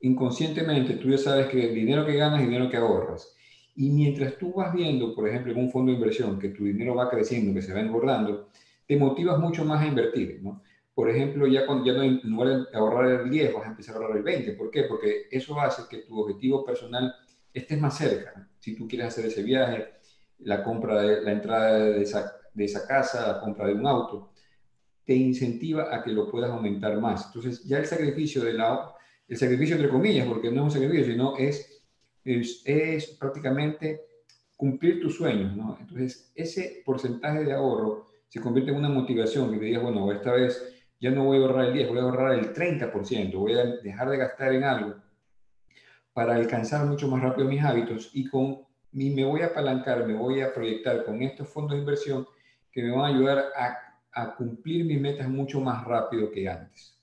inconscientemente 0.00 0.94
tú 0.94 1.10
ya 1.10 1.18
sabes 1.18 1.48
que 1.48 1.68
el 1.68 1.74
dinero 1.74 2.06
que 2.06 2.16
ganas 2.16 2.40
es 2.40 2.48
dinero 2.48 2.70
que 2.70 2.76
ahorras. 2.76 3.36
Y 3.78 3.90
mientras 3.90 4.36
tú 4.36 4.52
vas 4.52 4.74
viendo, 4.74 5.14
por 5.14 5.28
ejemplo, 5.28 5.52
en 5.52 5.58
un 5.58 5.70
fondo 5.70 5.90
de 5.90 5.98
inversión, 5.98 6.38
que 6.38 6.50
tu 6.50 6.64
dinero 6.64 6.94
va 6.94 7.08
creciendo, 7.08 7.54
que 7.54 7.62
se 7.62 7.72
va 7.72 7.80
engordando, 7.80 8.48
te 8.86 8.96
motivas 8.96 9.38
mucho 9.38 9.64
más 9.64 9.82
a 9.82 9.86
invertir, 9.86 10.40
¿no? 10.42 10.62
por 10.98 11.08
ejemplo, 11.08 11.46
ya, 11.46 11.64
cuando, 11.64 11.84
ya 11.84 11.92
no, 11.92 12.02
en 12.02 12.20
lugar 12.24 12.48
de 12.72 12.76
ahorrar 12.76 13.20
el 13.20 13.30
10, 13.30 13.54
vas 13.54 13.66
a 13.66 13.70
empezar 13.70 13.94
a 13.94 13.98
ahorrar 13.98 14.16
el 14.16 14.24
20. 14.24 14.54
¿Por 14.54 14.68
qué? 14.68 14.82
Porque 14.82 15.28
eso 15.30 15.60
hace 15.60 15.82
que 15.88 15.98
tu 15.98 16.18
objetivo 16.18 16.64
personal 16.64 17.14
estés 17.54 17.80
más 17.80 17.96
cerca. 17.96 18.48
Si 18.58 18.74
tú 18.74 18.88
quieres 18.88 19.06
hacer 19.06 19.26
ese 19.26 19.44
viaje, 19.44 19.92
la 20.40 20.64
compra 20.64 21.00
de 21.00 21.22
la 21.22 21.30
entrada 21.30 21.78
de 21.78 22.02
esa, 22.02 22.32
de 22.52 22.64
esa 22.64 22.84
casa, 22.84 23.28
la 23.28 23.40
compra 23.40 23.68
de 23.68 23.74
un 23.74 23.86
auto, 23.86 24.32
te 25.04 25.14
incentiva 25.14 25.94
a 25.94 26.02
que 26.02 26.10
lo 26.10 26.28
puedas 26.28 26.50
aumentar 26.50 27.00
más. 27.00 27.26
Entonces, 27.26 27.62
ya 27.62 27.78
el 27.78 27.86
sacrificio 27.86 28.42
de 28.42 28.54
la, 28.54 28.92
el 29.28 29.36
sacrificio 29.36 29.76
entre 29.76 29.90
comillas, 29.90 30.26
porque 30.26 30.50
no 30.50 30.62
es 30.62 30.74
un 30.74 30.80
sacrificio, 30.80 31.12
sino 31.12 31.36
es, 31.36 31.77
es, 32.24 32.62
es 32.64 33.16
prácticamente 33.18 34.00
cumplir 34.56 35.00
tus 35.00 35.16
sueños, 35.16 35.56
¿no? 35.56 35.76
Entonces, 35.80 36.32
ese 36.34 36.82
porcentaje 36.84 37.44
de 37.44 37.52
ahorro 37.52 38.06
se 38.28 38.40
convierte 38.40 38.72
en 38.72 38.76
una 38.76 38.88
motivación 38.88 39.50
que 39.52 39.58
te 39.58 39.64
digas, 39.66 39.82
bueno, 39.82 40.10
esta 40.12 40.32
vez 40.32 40.74
ya 41.00 41.10
no 41.10 41.24
voy 41.24 41.38
a 41.38 41.40
ahorrar 41.42 41.66
el 41.66 41.74
10, 41.74 41.88
voy 41.88 41.98
a 41.98 42.02
ahorrar 42.02 42.38
el 42.38 42.52
30%, 42.52 43.38
voy 43.38 43.54
a 43.54 43.64
dejar 43.82 44.10
de 44.10 44.16
gastar 44.16 44.52
en 44.52 44.64
algo 44.64 44.96
para 46.12 46.34
alcanzar 46.34 46.84
mucho 46.86 47.06
más 47.08 47.22
rápido 47.22 47.48
mis 47.48 47.62
hábitos 47.62 48.10
y 48.12 48.26
con 48.26 48.66
me 48.90 49.24
voy 49.24 49.42
a 49.42 49.46
apalancar, 49.46 50.06
me 50.06 50.14
voy 50.14 50.40
a 50.40 50.52
proyectar 50.52 51.04
con 51.04 51.22
estos 51.22 51.48
fondos 51.48 51.72
de 51.72 51.78
inversión 51.78 52.26
que 52.72 52.82
me 52.82 52.90
van 52.90 53.04
a 53.04 53.14
ayudar 53.14 53.44
a 54.12 54.34
cumplir 54.34 54.84
mis 54.84 55.00
metas 55.00 55.28
mucho 55.28 55.60
más 55.60 55.84
rápido 55.84 56.30
que 56.32 56.48
antes. 56.48 56.98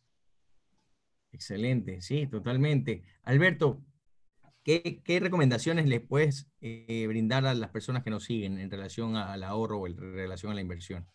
Excelente, 1.32 2.02
sí, 2.02 2.28
totalmente. 2.28 3.04
Alberto, 3.24 3.82
¿qué, 4.66 5.20
recomendaciones 5.22 5.88
les 5.88 6.02
puedes 6.02 6.52
eh, 6.60 7.06
brindar 7.08 7.46
a 7.46 7.54
las 7.54 7.70
personas 7.70 8.04
que 8.04 8.10
nos 8.10 8.24
siguen 8.24 8.58
en 8.58 8.72
relación 8.72 9.16
al 9.16 9.44
ahorro 9.44 9.80
o 9.80 9.88
en 9.88 9.96
relación 9.96 10.52
a 10.52 10.56
la 10.56 10.62
inversión? 10.62 11.06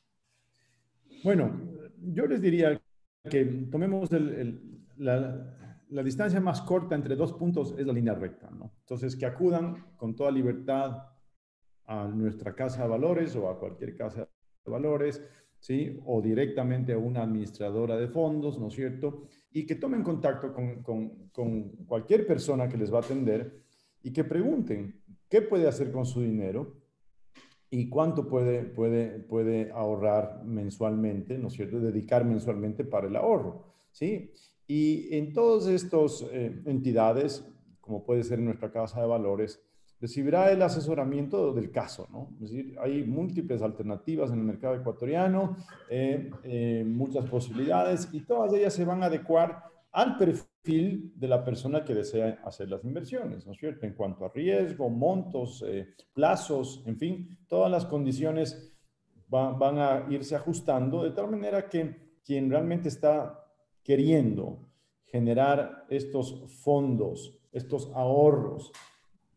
Bueno, 1.24 1.60
yo 2.00 2.26
les 2.26 2.40
diría 2.40 2.80
que 3.28 3.44
tomemos 3.70 4.08
la, 4.96 6.02
distancia 6.04 6.40
más 6.40 6.62
corta 6.62 6.94
entre 6.94 7.16
dos 7.16 7.32
puntos 7.32 7.74
es 7.76 7.86
la 7.86 7.92
línea 7.92 8.14
recta. 8.14 8.48
Entonces, 8.80 9.16
que 9.16 9.26
acudan 9.26 9.96
con 9.96 10.14
toda 10.14 10.30
libertad 10.30 11.08
a 11.86 12.06
nuestra 12.06 12.54
casa 12.54 12.84
de 12.84 12.88
valores 12.88 13.34
o 13.34 13.50
a 13.50 13.58
cualquier 13.58 13.96
casa 13.96 14.28
de 14.64 14.70
valores, 14.70 15.22
¿sí? 15.60 16.00
O 16.04 16.20
directamente 16.20 16.92
a 16.92 16.98
una 16.98 17.22
administradora 17.22 17.96
de 17.96 18.08
fondos, 18.08 18.58
¿no 18.58 18.68
es 18.68 18.74
cierto? 18.74 19.22
Y 19.52 19.64
que 19.64 19.76
tomen 19.76 20.02
contacto 20.02 20.52
con, 20.52 20.82
con 20.82 21.68
cualquier 21.86 22.26
persona 22.26 22.68
que 22.68 22.76
les 22.76 22.92
va 22.92 22.98
a 22.98 23.02
atender 23.02 23.62
y 24.02 24.12
que 24.12 24.24
pregunten 24.24 25.00
qué 25.28 25.42
puede 25.42 25.68
hacer 25.68 25.92
con 25.92 26.04
su 26.04 26.20
dinero, 26.22 26.80
y 27.70 27.88
cuánto 27.88 28.28
puede, 28.28 28.64
puede, 28.64 29.20
puede 29.20 29.70
ahorrar 29.70 30.42
mensualmente, 30.44 31.38
¿no 31.38 31.46
es 31.46 31.54
cierto? 31.54 31.78
Dedicar 31.78 32.24
mensualmente 32.24 32.84
para 32.84 33.06
el 33.06 33.14
ahorro, 33.14 33.64
¿sí? 33.92 34.32
Y 34.66 35.14
en 35.16 35.32
todas 35.32 35.68
estas 35.68 36.26
eh, 36.32 36.60
entidades, 36.66 37.48
como 37.80 38.04
puede 38.04 38.24
ser 38.24 38.40
nuestra 38.40 38.72
casa 38.72 39.00
de 39.00 39.06
valores, 39.06 39.62
recibirá 40.00 40.50
el 40.50 40.62
asesoramiento 40.62 41.52
del 41.52 41.70
caso, 41.70 42.08
¿no? 42.10 42.30
Es 42.42 42.50
decir, 42.50 42.76
hay 42.80 43.04
múltiples 43.04 43.60
alternativas 43.60 44.30
en 44.30 44.38
el 44.38 44.44
mercado 44.44 44.74
ecuatoriano, 44.74 45.56
eh, 45.90 46.30
eh, 46.42 46.84
muchas 46.86 47.26
posibilidades 47.28 48.08
y 48.12 48.20
todas 48.20 48.52
ellas 48.54 48.72
se 48.72 48.84
van 48.84 49.02
a 49.02 49.06
adecuar 49.06 49.62
al 49.92 50.16
perfil 50.16 51.12
de 51.16 51.28
la 51.28 51.44
persona 51.44 51.84
que 51.84 51.94
desea 51.94 52.40
hacer 52.44 52.70
las 52.70 52.84
inversiones, 52.84 53.46
¿no 53.46 53.52
es 53.52 53.58
cierto? 53.58 53.86
En 53.86 53.94
cuanto 53.94 54.24
a 54.24 54.30
riesgo, 54.30 54.88
montos, 54.88 55.64
eh, 55.66 55.88
plazos, 56.14 56.82
en 56.86 56.96
fin, 56.96 57.38
todas 57.48 57.70
las 57.70 57.84
condiciones 57.84 58.72
van 59.28 59.78
a 59.78 60.06
irse 60.10 60.34
ajustando 60.34 61.04
de 61.04 61.12
tal 61.12 61.30
manera 61.30 61.68
que 61.68 62.18
quien 62.24 62.50
realmente 62.50 62.88
está 62.88 63.44
queriendo 63.84 64.68
generar 65.04 65.84
estos 65.88 66.52
fondos, 66.62 67.38
estos 67.52 67.90
ahorros, 67.94 68.72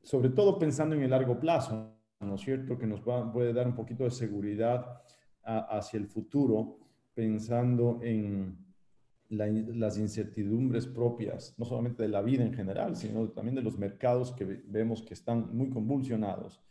sobre 0.04 0.30
todo 0.30 0.60
pensando 0.60 0.96
en 0.96 1.02
el 1.02 1.10
largo 1.10 1.40
plazo, 1.40 1.96
¿no 2.20 2.36
es 2.36 2.42
cierto? 2.42 2.78
Que 2.78 2.86
nos 2.86 3.02
puede 3.02 3.54
dar 3.54 3.68
un 3.68 3.76
poquito 3.76 4.04
de 4.04 4.12
seguridad 4.12 5.02
hacia 5.44 5.98
el 5.98 6.08
futuro, 6.08 6.78
pensando 7.14 8.00
en 8.02 8.58
las 9.30 9.98
incertidumbres 9.98 10.86
propias, 10.86 11.56
no 11.58 11.66
solamente 11.66 12.04
de 12.04 12.10
la 12.10 12.22
vida 12.22 12.44
en 12.44 12.54
general, 12.54 12.96
sino 12.96 13.30
también 13.30 13.56
de 13.56 13.62
los 13.62 13.78
mercados 13.78 14.32
que 14.32 14.46
vemos 14.46 15.02
que 15.02 15.14
están 15.14 15.56
muy 15.56 15.70
convulsionados. 15.70 16.62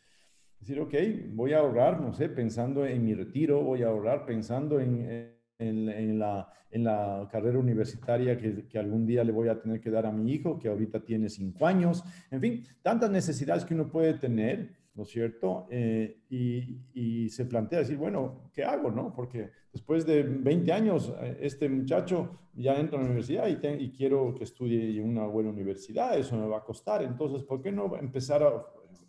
Es 0.61 0.69
decir, 0.69 0.81
ok, 0.81 0.95
voy 1.35 1.55
a 1.55 1.59
ahorrar, 1.59 2.01
no 2.01 2.13
sé, 2.13 2.29
pensando 2.29 2.87
en 2.87 3.05
mi 3.05 3.15
retiro, 3.15 3.63
voy 3.63 3.83
a 3.83 3.89
ahorrar 3.89 4.25
pensando 4.25 4.79
en, 4.79 5.37
en, 5.69 6.19
la, 6.19 6.49
en 6.71 6.85
la, 6.85 7.29
carrera 7.31 7.59
universitaria 7.59 8.37
que, 8.37 8.79
algún 8.79 9.07
día 9.07 9.25
le 9.25 9.33
voy 9.33 9.49
a 9.49 9.61
tener 9.61 9.81
que 9.81 9.91
dar 9.91 10.07
a 10.07 10.13
mi 10.13 10.33
hijo, 10.33 10.59
que 10.59 10.69
ahorita 10.69 11.01
tiene 11.01 11.29
cinco 11.29 11.67
años. 11.67 12.05
En 12.31 12.41
fin, 12.41 12.65
tantas 12.83 13.11
necesidades 13.11 13.65
que 13.65 13.75
uno 13.75 13.89
puede 13.89 14.15
tener 14.15 14.83
¿no 14.95 15.05
es 15.05 15.09
cierto? 15.09 15.67
Eh, 15.71 16.19
y, 16.29 17.29
se 17.31 17.47
plantea 17.47 17.79
decir, 17.79 17.97
bueno, 17.97 18.51
¿qué 18.53 18.63
hago, 18.63 18.91
no? 18.91 19.15
Porque 19.15 19.51
después 19.73 20.05
de 20.05 20.23
20 20.23 20.71
años, 20.73 21.15
eh, 21.21 21.39
este 21.41 21.69
muchacho 21.69 22.39
ya 22.55 22.75
entra 22.75 22.99
a 22.99 23.01
la 23.01 23.07
universidad 23.07 23.47
y, 23.49 23.85
y, 23.85 23.91
quiero 23.91 24.35
que 24.35 24.45
estudie 24.45 25.01
en 25.01 25.09
una 25.09 25.25
buena 25.27 25.49
universidad, 25.49 26.19
eso 26.19 26.37
me 26.37 26.47
va 26.47 26.59
a 26.59 26.65
costar, 26.65 27.03
entonces, 27.03 27.43
¿por 27.43 27.63
qué 27.63 27.73
no 27.73 27.97
empezar 27.97 28.43
a 28.43 28.67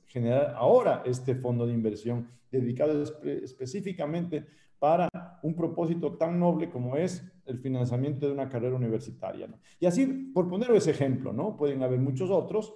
generar 0.07 0.53
ahora 0.55 1.03
este 1.05 1.35
fondo 1.35 1.65
de 1.65 1.73
inversión 1.73 2.29
dedicado 2.49 3.03
específicamente 3.25 4.45
para 4.79 5.09
un 5.43 5.55
propósito 5.55 6.17
tan 6.17 6.39
noble 6.39 6.69
como 6.69 6.97
es 6.97 7.23
el 7.45 7.59
financiamiento 7.59 8.25
de 8.25 8.33
una 8.33 8.49
carrera 8.49 8.75
universitaria? 8.75 9.47
Y 9.79 9.85
así, 9.85 10.05
por 10.33 10.49
poner 10.49 10.71
ese 10.71 10.91
ejemplo, 10.91 11.31
¿no? 11.31 11.55
Pueden 11.55 11.83
haber 11.83 11.99
muchos 11.99 12.31
otros, 12.31 12.73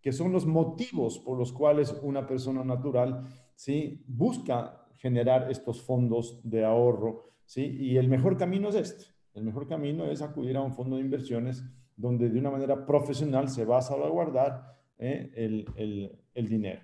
que 0.00 0.12
son 0.12 0.32
los 0.32 0.46
motivos 0.46 1.18
por 1.18 1.38
los 1.38 1.52
cuales 1.52 1.94
una 2.02 2.26
persona 2.26 2.64
natural 2.64 3.26
¿sí? 3.54 4.02
busca 4.06 4.86
generar 4.96 5.50
estos 5.50 5.82
fondos 5.82 6.40
de 6.42 6.64
ahorro. 6.64 7.24
¿sí? 7.44 7.76
Y 7.78 7.96
el 7.96 8.08
mejor 8.08 8.36
camino 8.36 8.68
es 8.68 8.76
este. 8.76 9.06
El 9.34 9.44
mejor 9.44 9.68
camino 9.68 10.06
es 10.06 10.22
acudir 10.22 10.56
a 10.56 10.62
un 10.62 10.72
fondo 10.72 10.96
de 10.96 11.02
inversiones 11.02 11.64
donde 11.96 12.30
de 12.30 12.38
una 12.38 12.50
manera 12.50 12.86
profesional 12.86 13.48
se 13.48 13.64
va 13.64 13.78
a 13.78 13.82
salvaguardar 13.82 14.78
¿eh? 14.98 15.30
el, 15.34 15.66
el, 15.76 16.18
el, 16.34 16.48
dinero. 16.48 16.82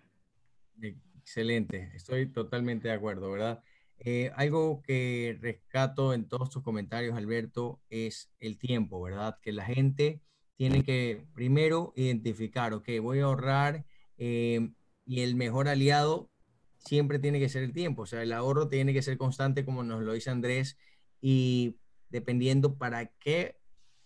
Excelente, 1.19 1.91
estoy 1.95 2.31
totalmente 2.31 2.89
de 2.89 2.95
acuerdo, 2.95 3.31
¿verdad? 3.31 3.63
Eh, 3.99 4.31
algo 4.37 4.83
que 4.83 5.39
rescato 5.41 6.13
en 6.13 6.29
todos 6.29 6.51
tus 6.51 6.63
comentarios, 6.63 7.17
Alberto, 7.17 7.81
es 7.89 8.31
el 8.41 8.59
tiempo, 8.59 9.01
¿verdad? 9.01 9.39
Que 9.43 9.53
la 9.53 9.65
gente 9.65 10.21
tiene 10.57 10.85
que 10.85 11.27
primero 11.35 11.93
identificar, 11.97 12.73
ok, 12.73 12.89
voy 13.01 13.21
a 13.21 13.25
ahorrar 13.25 13.85
eh, 14.19 14.71
y 15.05 15.21
el 15.21 15.35
mejor 15.35 15.69
aliado 15.69 16.31
siempre 16.79 17.19
tiene 17.19 17.41
que 17.41 17.49
ser 17.49 17.63
el 17.63 17.73
tiempo, 17.73 18.03
o 18.03 18.07
sea, 18.07 18.23
el 18.23 18.33
ahorro 18.33 18.69
tiene 18.69 18.93
que 18.93 19.03
ser 19.03 19.19
constante 19.19 19.65
como 19.65 19.83
nos 19.83 20.03
lo 20.03 20.13
dice 20.13 20.31
Andrés 20.31 20.79
y 21.21 21.79
dependiendo 22.09 22.79
para 22.79 23.07
qué 23.07 23.59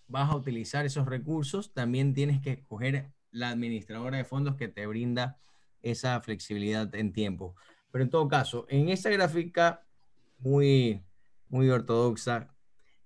vas 0.06 0.30
a 0.30 0.36
utilizar 0.36 0.86
esos 0.86 1.06
recursos, 1.06 1.72
también 1.72 2.14
tienes 2.14 2.40
que 2.40 2.52
escoger 2.52 3.12
la 3.30 3.50
administradora 3.50 4.16
de 4.16 4.24
fondos 4.24 4.56
que 4.56 4.68
te 4.68 4.86
brinda 4.86 5.38
esa 5.82 6.20
flexibilidad 6.20 6.92
en 6.94 7.12
tiempo. 7.12 7.54
Pero 7.90 8.04
en 8.04 8.10
todo 8.10 8.28
caso, 8.28 8.66
en 8.68 8.88
esta 8.88 9.10
gráfica 9.10 9.84
muy, 10.38 11.02
muy 11.48 11.68
ortodoxa, 11.70 12.54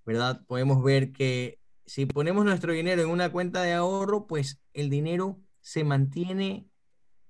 ¿verdad? 0.05 0.44
Podemos 0.47 0.83
ver 0.83 1.12
que 1.12 1.59
si 1.87 2.07
ponemos 2.07 2.44
nuestro 2.44 2.73
dinero 2.73 3.03
en 3.03 3.09
una 3.09 3.31
cuenta 3.31 3.62
de 3.62 3.73
ahorro, 3.73 4.27
pues 4.27 4.61
el 4.73 4.90
dinero 4.90 5.40
se 5.61 5.85
mantiene 5.85 6.68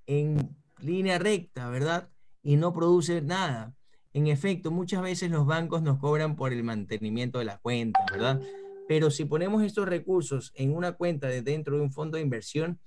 en 0.06 0.56
línea 0.80 1.18
recta, 1.18 1.68
¿verdad? 1.70 2.10
Y 2.42 2.56
no 2.56 2.72
produce 2.72 3.22
nada. 3.22 3.74
En 4.12 4.26
efecto, 4.28 4.70
muchas 4.70 5.02
veces 5.02 5.30
los 5.30 5.46
bancos 5.46 5.82
nos 5.82 5.98
cobran 5.98 6.36
por 6.36 6.52
el 6.52 6.62
mantenimiento 6.62 7.38
de 7.38 7.46
la 7.46 7.58
cuenta, 7.58 8.00
¿verdad? 8.10 8.40
Pero 8.86 9.10
si 9.10 9.24
ponemos 9.24 9.62
estos 9.62 9.88
recursos 9.88 10.52
en 10.54 10.74
una 10.74 10.92
cuenta 10.92 11.26
de 11.28 11.42
dentro 11.42 11.76
de 11.76 11.82
un 11.82 11.92
fondo 11.92 12.16
de 12.16 12.22
inversión, 12.22 12.78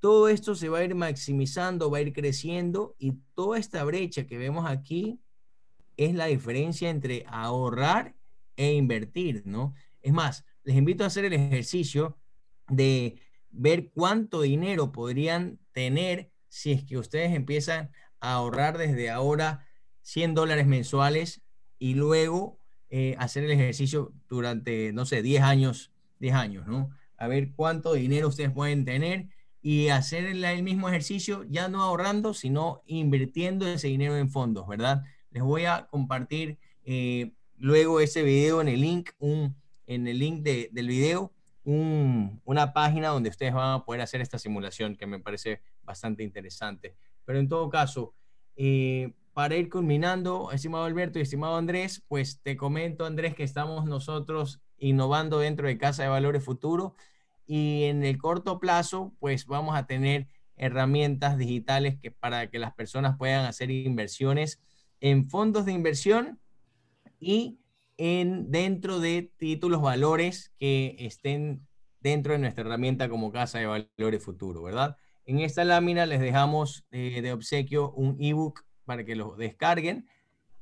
todo 0.00 0.28
esto 0.28 0.54
se 0.54 0.68
va 0.68 0.78
a 0.78 0.84
ir 0.84 0.94
maximizando, 0.94 1.90
va 1.90 1.98
a 1.98 2.02
ir 2.02 2.12
creciendo 2.12 2.94
y 2.98 3.14
toda 3.34 3.58
esta 3.58 3.82
brecha 3.84 4.26
que 4.26 4.38
vemos 4.38 4.68
aquí 4.68 5.20
es 5.96 6.14
la 6.14 6.26
diferencia 6.26 6.90
entre 6.90 7.24
ahorrar 7.26 8.14
e 8.56 8.72
invertir, 8.74 9.42
¿no? 9.44 9.74
Es 10.00 10.12
más, 10.12 10.44
les 10.62 10.76
invito 10.76 11.04
a 11.04 11.08
hacer 11.08 11.24
el 11.24 11.32
ejercicio 11.32 12.18
de 12.68 13.20
ver 13.50 13.90
cuánto 13.90 14.42
dinero 14.42 14.92
podrían 14.92 15.58
tener 15.72 16.30
si 16.48 16.72
es 16.72 16.84
que 16.84 16.98
ustedes 16.98 17.34
empiezan 17.34 17.90
a 18.20 18.34
ahorrar 18.34 18.78
desde 18.78 19.10
ahora 19.10 19.66
100 20.02 20.34
dólares 20.34 20.66
mensuales 20.66 21.42
y 21.78 21.94
luego 21.94 22.60
eh, 22.90 23.14
hacer 23.18 23.44
el 23.44 23.50
ejercicio 23.50 24.12
durante, 24.28 24.92
no 24.92 25.04
sé, 25.04 25.22
10 25.22 25.42
años, 25.42 25.92
10 26.20 26.34
años, 26.34 26.66
¿no? 26.66 26.90
A 27.16 27.26
ver 27.26 27.52
cuánto 27.54 27.94
dinero 27.94 28.28
ustedes 28.28 28.50
pueden 28.50 28.84
tener 28.84 29.28
y 29.60 29.88
hacer 29.88 30.24
el, 30.24 30.62
mismo 30.62 30.88
ejercicio, 30.88 31.44
ya 31.48 31.68
no 31.68 31.82
ahorrando, 31.82 32.34
sino 32.34 32.82
invirtiendo 32.86 33.66
ese 33.66 33.88
dinero 33.88 34.16
en 34.16 34.30
fondos, 34.30 34.66
¿verdad? 34.68 35.02
Les 35.30 35.42
voy 35.42 35.64
a 35.64 35.86
compartir 35.90 36.58
eh, 36.84 37.32
luego 37.56 38.00
ese 38.00 38.22
video 38.22 38.60
en 38.60 38.68
el 38.68 38.80
link, 38.80 39.10
un, 39.18 39.56
en 39.86 40.06
el 40.06 40.18
link 40.18 40.42
del 40.42 40.88
video, 40.88 41.32
una 41.64 42.72
página 42.72 43.08
donde 43.08 43.28
ustedes 43.28 43.52
van 43.52 43.74
a 43.74 43.84
poder 43.84 44.00
hacer 44.00 44.22
esta 44.22 44.38
simulación 44.38 44.96
que 44.96 45.06
me 45.06 45.18
parece 45.18 45.60
bastante 45.82 46.22
interesante. 46.22 46.96
Pero 47.26 47.38
en 47.38 47.48
todo 47.48 47.68
caso, 47.68 48.14
eh, 48.56 49.12
para 49.34 49.56
ir 49.56 49.68
culminando, 49.68 50.50
estimado 50.50 50.84
Alberto 50.84 51.18
y 51.18 51.22
estimado 51.22 51.56
Andrés, 51.56 52.02
pues 52.08 52.40
te 52.42 52.56
comento, 52.56 53.04
Andrés, 53.04 53.34
que 53.34 53.44
estamos 53.44 53.84
nosotros 53.84 54.62
innovando 54.78 55.40
dentro 55.40 55.66
de 55.68 55.76
Casa 55.76 56.04
de 56.04 56.08
Valores 56.08 56.42
Futuro 56.42 56.96
y 57.48 57.84
en 57.84 58.04
el 58.04 58.18
corto 58.18 58.60
plazo, 58.60 59.14
pues 59.18 59.46
vamos 59.46 59.74
a 59.74 59.86
tener 59.86 60.28
herramientas 60.56 61.38
digitales 61.38 61.98
que 61.98 62.10
para 62.10 62.50
que 62.50 62.58
las 62.58 62.74
personas 62.74 63.16
puedan 63.16 63.46
hacer 63.46 63.70
inversiones 63.70 64.60
en 65.00 65.30
fondos 65.30 65.64
de 65.64 65.72
inversión 65.72 66.38
y 67.18 67.58
en 67.96 68.50
dentro 68.50 69.00
de 69.00 69.32
títulos 69.38 69.80
valores 69.80 70.52
que 70.58 70.94
estén 70.98 71.66
dentro 72.00 72.34
de 72.34 72.38
nuestra 72.38 72.64
herramienta 72.64 73.08
como 73.08 73.32
Casa 73.32 73.58
de 73.58 73.66
Valores 73.66 74.22
Futuro, 74.22 74.62
¿verdad? 74.62 74.96
En 75.24 75.40
esta 75.40 75.64
lámina 75.64 76.04
les 76.04 76.20
dejamos 76.20 76.84
eh, 76.90 77.22
de 77.22 77.32
obsequio 77.32 77.92
un 77.92 78.18
ebook 78.20 78.64
para 78.84 79.04
que 79.04 79.16
lo 79.16 79.36
descarguen. 79.36 80.06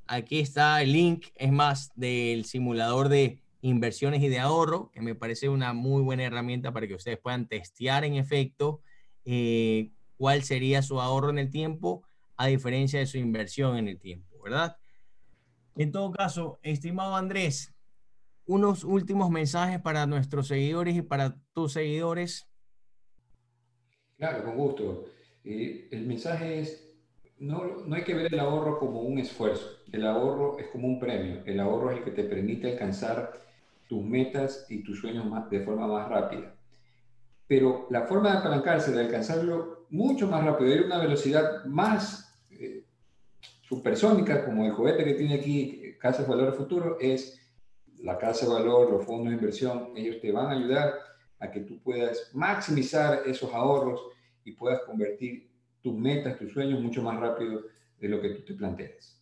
Aquí 0.07 0.39
está 0.39 0.81
el 0.83 0.93
link, 0.93 1.27
es 1.35 1.51
más, 1.51 1.91
del 1.97 2.45
simulador 2.45 3.09
de 3.09 3.41
inversiones 3.61 4.23
y 4.23 4.29
de 4.29 4.39
ahorro, 4.39 4.91
que 4.93 5.01
me 5.01 5.15
parece 5.15 5.49
una 5.49 5.73
muy 5.73 6.03
buena 6.03 6.25
herramienta 6.25 6.73
para 6.73 6.87
que 6.87 6.95
ustedes 6.95 7.19
puedan 7.19 7.49
testear 7.49 8.05
en 8.05 8.15
efecto 8.15 8.81
eh, 9.25 9.91
cuál 10.17 10.43
sería 10.43 10.83
su 10.83 11.01
ahorro 11.01 11.31
en 11.31 11.39
el 11.39 11.51
tiempo 11.51 12.03
a 12.37 12.47
diferencia 12.47 13.01
de 13.01 13.07
su 13.07 13.19
inversión 13.19 13.77
en 13.77 13.89
el 13.89 13.99
tiempo, 13.99 14.41
¿verdad? 14.43 14.77
En 15.77 15.93
todo 15.93 16.11
caso, 16.11 16.59
estimado 16.63 17.17
Andrés, 17.17 17.75
unos 18.47 18.85
últimos 18.85 19.31
mensajes 19.31 19.81
para 19.81 20.07
nuestros 20.07 20.49
seguidores 20.49 20.97
y 20.97 21.03
para 21.03 21.37
tus 21.53 21.73
seguidores. 21.73 22.49
Claro, 24.17 24.45
con 24.45 24.57
gusto. 24.57 25.07
Eh, 25.45 25.89
el 25.91 26.07
mensaje 26.07 26.61
es, 26.61 26.95
no, 27.39 27.85
no 27.85 27.95
hay 27.95 28.05
que 28.05 28.15
ver 28.15 28.33
el 28.33 28.41
ahorro 28.41 28.79
como 28.79 29.03
un 29.03 29.19
esfuerzo, 29.19 29.79
el 29.93 30.07
ahorro 30.07 30.59
es 30.59 30.69
como 30.69 30.89
un 30.89 30.99
premio, 30.99 31.43
el 31.45 31.61
ahorro 31.61 31.91
es 31.91 31.99
el 31.99 32.05
que 32.05 32.11
te 32.11 32.25
permite 32.25 32.73
alcanzar 32.73 33.46
tus 33.89 34.03
metas 34.05 34.67
y 34.69 34.83
tus 34.83 35.01
sueños 35.01 35.27
más, 35.27 35.49
de 35.51 35.61
forma 35.61 35.87
más 35.87 36.09
rápida. 36.09 36.55
Pero 37.47 37.87
la 37.91 38.03
forma 38.03 38.33
de 38.33 38.39
apalancarse, 38.39 38.93
de 38.93 39.01
alcanzarlo 39.01 39.87
mucho 39.91 40.27
más 40.27 40.45
rápido, 40.45 40.71
de 40.71 40.77
ir 40.77 40.83
a 40.83 40.87
una 40.87 40.99
velocidad 40.99 41.65
más 41.65 42.37
eh, 42.51 42.85
supersónica, 43.63 44.45
como 44.45 44.65
el 44.65 44.73
juguete 44.73 45.05
que 45.05 45.15
tiene 45.15 45.35
aquí 45.35 45.95
Casa 46.01 46.23
de 46.23 46.29
Valor 46.29 46.55
Futuro, 46.55 46.99
es 47.01 47.41
la 47.99 48.19
Casa 48.19 48.47
de 48.47 48.53
Valor, 48.53 48.91
los 48.91 49.05
fondos 49.05 49.29
de 49.29 49.35
inversión, 49.35 49.93
ellos 49.97 50.21
te 50.21 50.33
van 50.33 50.47
a 50.47 50.53
ayudar 50.53 50.95
a 51.39 51.51
que 51.51 51.61
tú 51.61 51.81
puedas 51.83 52.31
maximizar 52.35 53.23
esos 53.27 53.53
ahorros 53.53 54.01
y 54.45 54.53
puedas 54.53 54.81
convertir 54.83 55.51
tus 55.83 55.95
metas, 55.95 56.39
tus 56.39 56.53
sueños 56.53 56.81
mucho 56.81 57.03
más 57.03 57.19
rápido 57.21 57.63
de 58.01 58.09
lo 58.09 58.21
que 58.21 58.31
tú 58.31 58.45
te 58.45 58.55
planteas. 58.55 59.21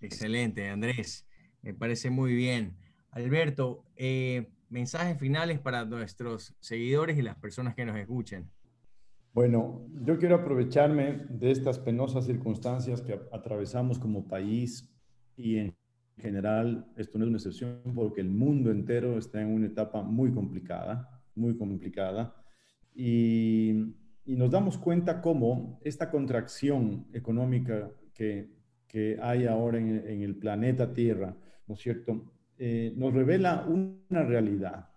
Excelente, 0.00 0.68
Andrés. 0.68 1.26
Me 1.62 1.72
parece 1.72 2.10
muy 2.10 2.34
bien. 2.34 2.76
Alberto, 3.14 3.84
eh, 3.94 4.50
mensajes 4.70 5.16
finales 5.18 5.60
para 5.60 5.84
nuestros 5.84 6.56
seguidores 6.58 7.16
y 7.16 7.22
las 7.22 7.36
personas 7.36 7.76
que 7.76 7.84
nos 7.84 7.96
escuchen. 7.96 8.50
Bueno, 9.32 9.86
yo 10.02 10.18
quiero 10.18 10.34
aprovecharme 10.34 11.24
de 11.28 11.52
estas 11.52 11.78
penosas 11.78 12.26
circunstancias 12.26 13.00
que 13.00 13.20
atravesamos 13.32 14.00
como 14.00 14.26
país 14.26 14.92
y 15.36 15.58
en 15.58 15.76
general, 16.18 16.86
esto 16.96 17.18
no 17.18 17.24
es 17.24 17.28
una 17.28 17.38
excepción 17.38 17.80
porque 17.94 18.20
el 18.20 18.30
mundo 18.30 18.72
entero 18.72 19.16
está 19.16 19.40
en 19.40 19.54
una 19.54 19.66
etapa 19.66 20.02
muy 20.02 20.32
complicada, 20.32 21.22
muy 21.36 21.56
complicada, 21.56 22.34
y, 22.94 23.94
nos 24.26 24.50
damos 24.50 24.78
cuenta 24.78 25.20
cómo 25.20 25.78
esta 25.84 26.10
contracción 26.10 27.06
económica 27.12 27.90
que, 28.14 28.48
que 28.88 29.18
hay 29.20 29.44
ahora 29.44 29.78
en, 29.78 30.08
en 30.08 30.22
el 30.22 30.36
planeta 30.36 30.94
Tierra, 30.94 31.36
¿no 31.66 31.74
es 31.74 31.80
cierto?, 31.80 32.33
eh, 32.58 32.92
nos 32.96 33.12
revela 33.12 33.66
una 33.66 34.22
realidad, 34.22 34.88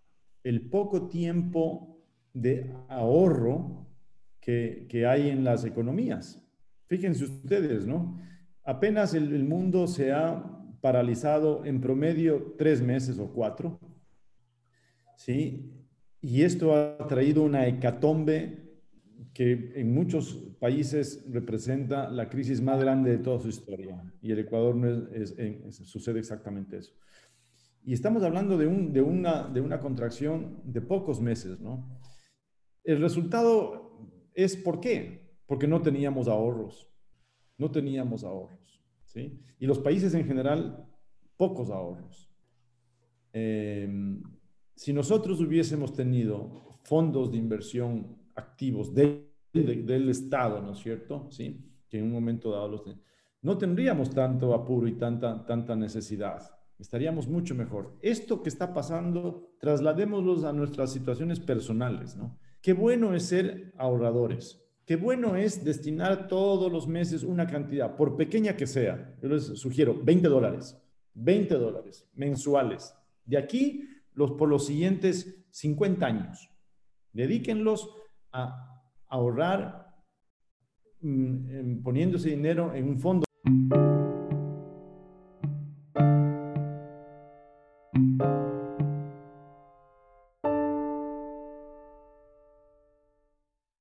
el 0.44 0.70
poco 0.70 1.08
tiempo 1.08 2.04
de 2.34 2.72
ahorro 2.88 3.88
que, 4.40 5.06
hay 5.06 5.30
en 5.30 5.44
las 5.44 5.66
economías. 5.66 6.42
Fíjense 6.86 7.26
ustedes, 7.26 7.86
¿no? 7.86 8.18
Apenas 8.64 9.14
el, 9.14 9.44
mundo 9.44 9.88
se 9.88 10.14
ha 10.14 10.42
paralizado 10.80 11.66
en 11.66 11.82
promedio 11.82 12.56
tres 12.58 12.82
meses 12.82 13.20
o 13.20 13.34
cuatro, 13.34 13.80
¿sí? 15.18 15.74
Y 16.22 16.44
esto 16.44 16.76
ha 16.76 17.08
traído 17.08 17.44
una 17.44 17.68
hecatombe 17.68 18.68
que 19.34 19.74
en 19.76 19.94
muchos 19.94 20.34
países 20.60 21.26
representa 21.30 22.10
la 22.10 22.30
crisis 22.30 22.62
más 22.62 22.80
grande 22.80 23.12
de 23.12 23.18
toda 23.18 23.40
su 23.40 23.50
historia. 23.50 24.02
Y 24.22 24.32
el 24.32 24.40
Ecuador 24.40 24.76
sucede 25.72 26.20
exactamente 26.20 26.78
eso. 26.78 26.94
Y 27.88 27.94
estamos 27.94 28.22
hablando 28.24 28.58
de, 28.58 28.68
un, 28.68 28.92
de, 28.92 29.02
una, 29.02 29.48
de 29.48 29.62
una 29.62 29.80
contracción 29.80 30.60
de 30.66 30.82
pocos 30.82 31.22
meses, 31.22 31.62
¿no? 31.62 31.88
El 32.84 33.00
resultado 33.00 33.98
es 34.34 34.58
¿por 34.58 34.82
qué? 34.82 35.38
Porque 35.46 35.70
no 35.70 35.82
teníamos 35.82 36.28
ahorros, 36.28 36.92
no 37.58 37.72
teníamos 37.72 38.26
ahorros, 38.26 38.84
¿sí? 39.06 39.40
Y 39.58 39.66
los 39.66 39.80
países 39.80 40.14
en 40.16 40.26
general, 40.26 40.86
pocos 41.38 41.70
ahorros. 41.70 42.30
Em, 43.32 44.22
si 44.76 44.92
nosotros 44.92 45.40
hubiésemos 45.40 45.94
tenido 45.94 46.82
fondos 46.84 47.32
de 47.32 47.38
inversión 47.38 48.18
activos 48.36 48.94
del, 48.94 49.30
del 49.54 50.10
Estado, 50.10 50.62
¿no 50.62 50.74
es 50.74 50.80
cierto? 50.80 51.32
¿Sí? 51.32 51.66
Que 51.88 52.00
en 52.00 52.04
un 52.04 52.12
momento 52.12 52.52
dado 52.52 52.68
los... 52.68 52.84
No 53.44 53.58
tendríamos 53.58 54.10
tanto 54.10 54.54
apuro 54.54 54.90
y 54.90 54.98
tanta, 54.98 55.46
tanta 55.46 55.74
necesidad 55.74 56.57
estaríamos 56.80 57.28
mucho 57.28 57.56
mejor. 57.56 57.98
Esto 58.02 58.44
que 58.44 58.50
está 58.50 58.74
pasando, 58.74 59.52
trasladémoslo 59.60 60.48
a 60.48 60.54
nuestras 60.54 60.92
situaciones 60.92 61.40
personales, 61.40 62.16
¿no? 62.16 62.38
Qué 62.62 62.74
bueno 62.74 63.14
es 63.14 63.24
ser 63.24 63.74
ahorradores. 63.78 64.64
Qué 64.86 64.96
bueno 64.96 65.36
es 65.36 65.66
destinar 65.66 66.28
todos 66.28 66.72
los 66.72 66.88
meses 66.88 67.24
una 67.24 67.46
cantidad, 67.46 67.96
por 67.96 68.16
pequeña 68.16 68.56
que 68.56 68.68
sea. 68.68 69.16
Yo 69.22 69.30
les 69.30 69.44
sugiero 69.60 70.00
20 70.02 70.28
dólares, 70.28 70.82
20 71.14 71.56
dólares 71.56 72.10
mensuales. 72.14 72.96
De 73.26 73.38
aquí, 73.38 73.88
los, 74.14 74.32
por 74.32 74.48
los 74.48 74.66
siguientes 74.66 75.46
50 75.52 76.06
años. 76.06 76.50
Dedíquenlos 77.12 77.90
a 78.32 78.82
ahorrar 79.08 79.94
mm, 81.02 81.84
poniendo 81.84 82.18
ese 82.18 82.30
dinero 82.30 82.74
en 82.74 82.88
un 82.88 83.00
fondo. 83.00 83.26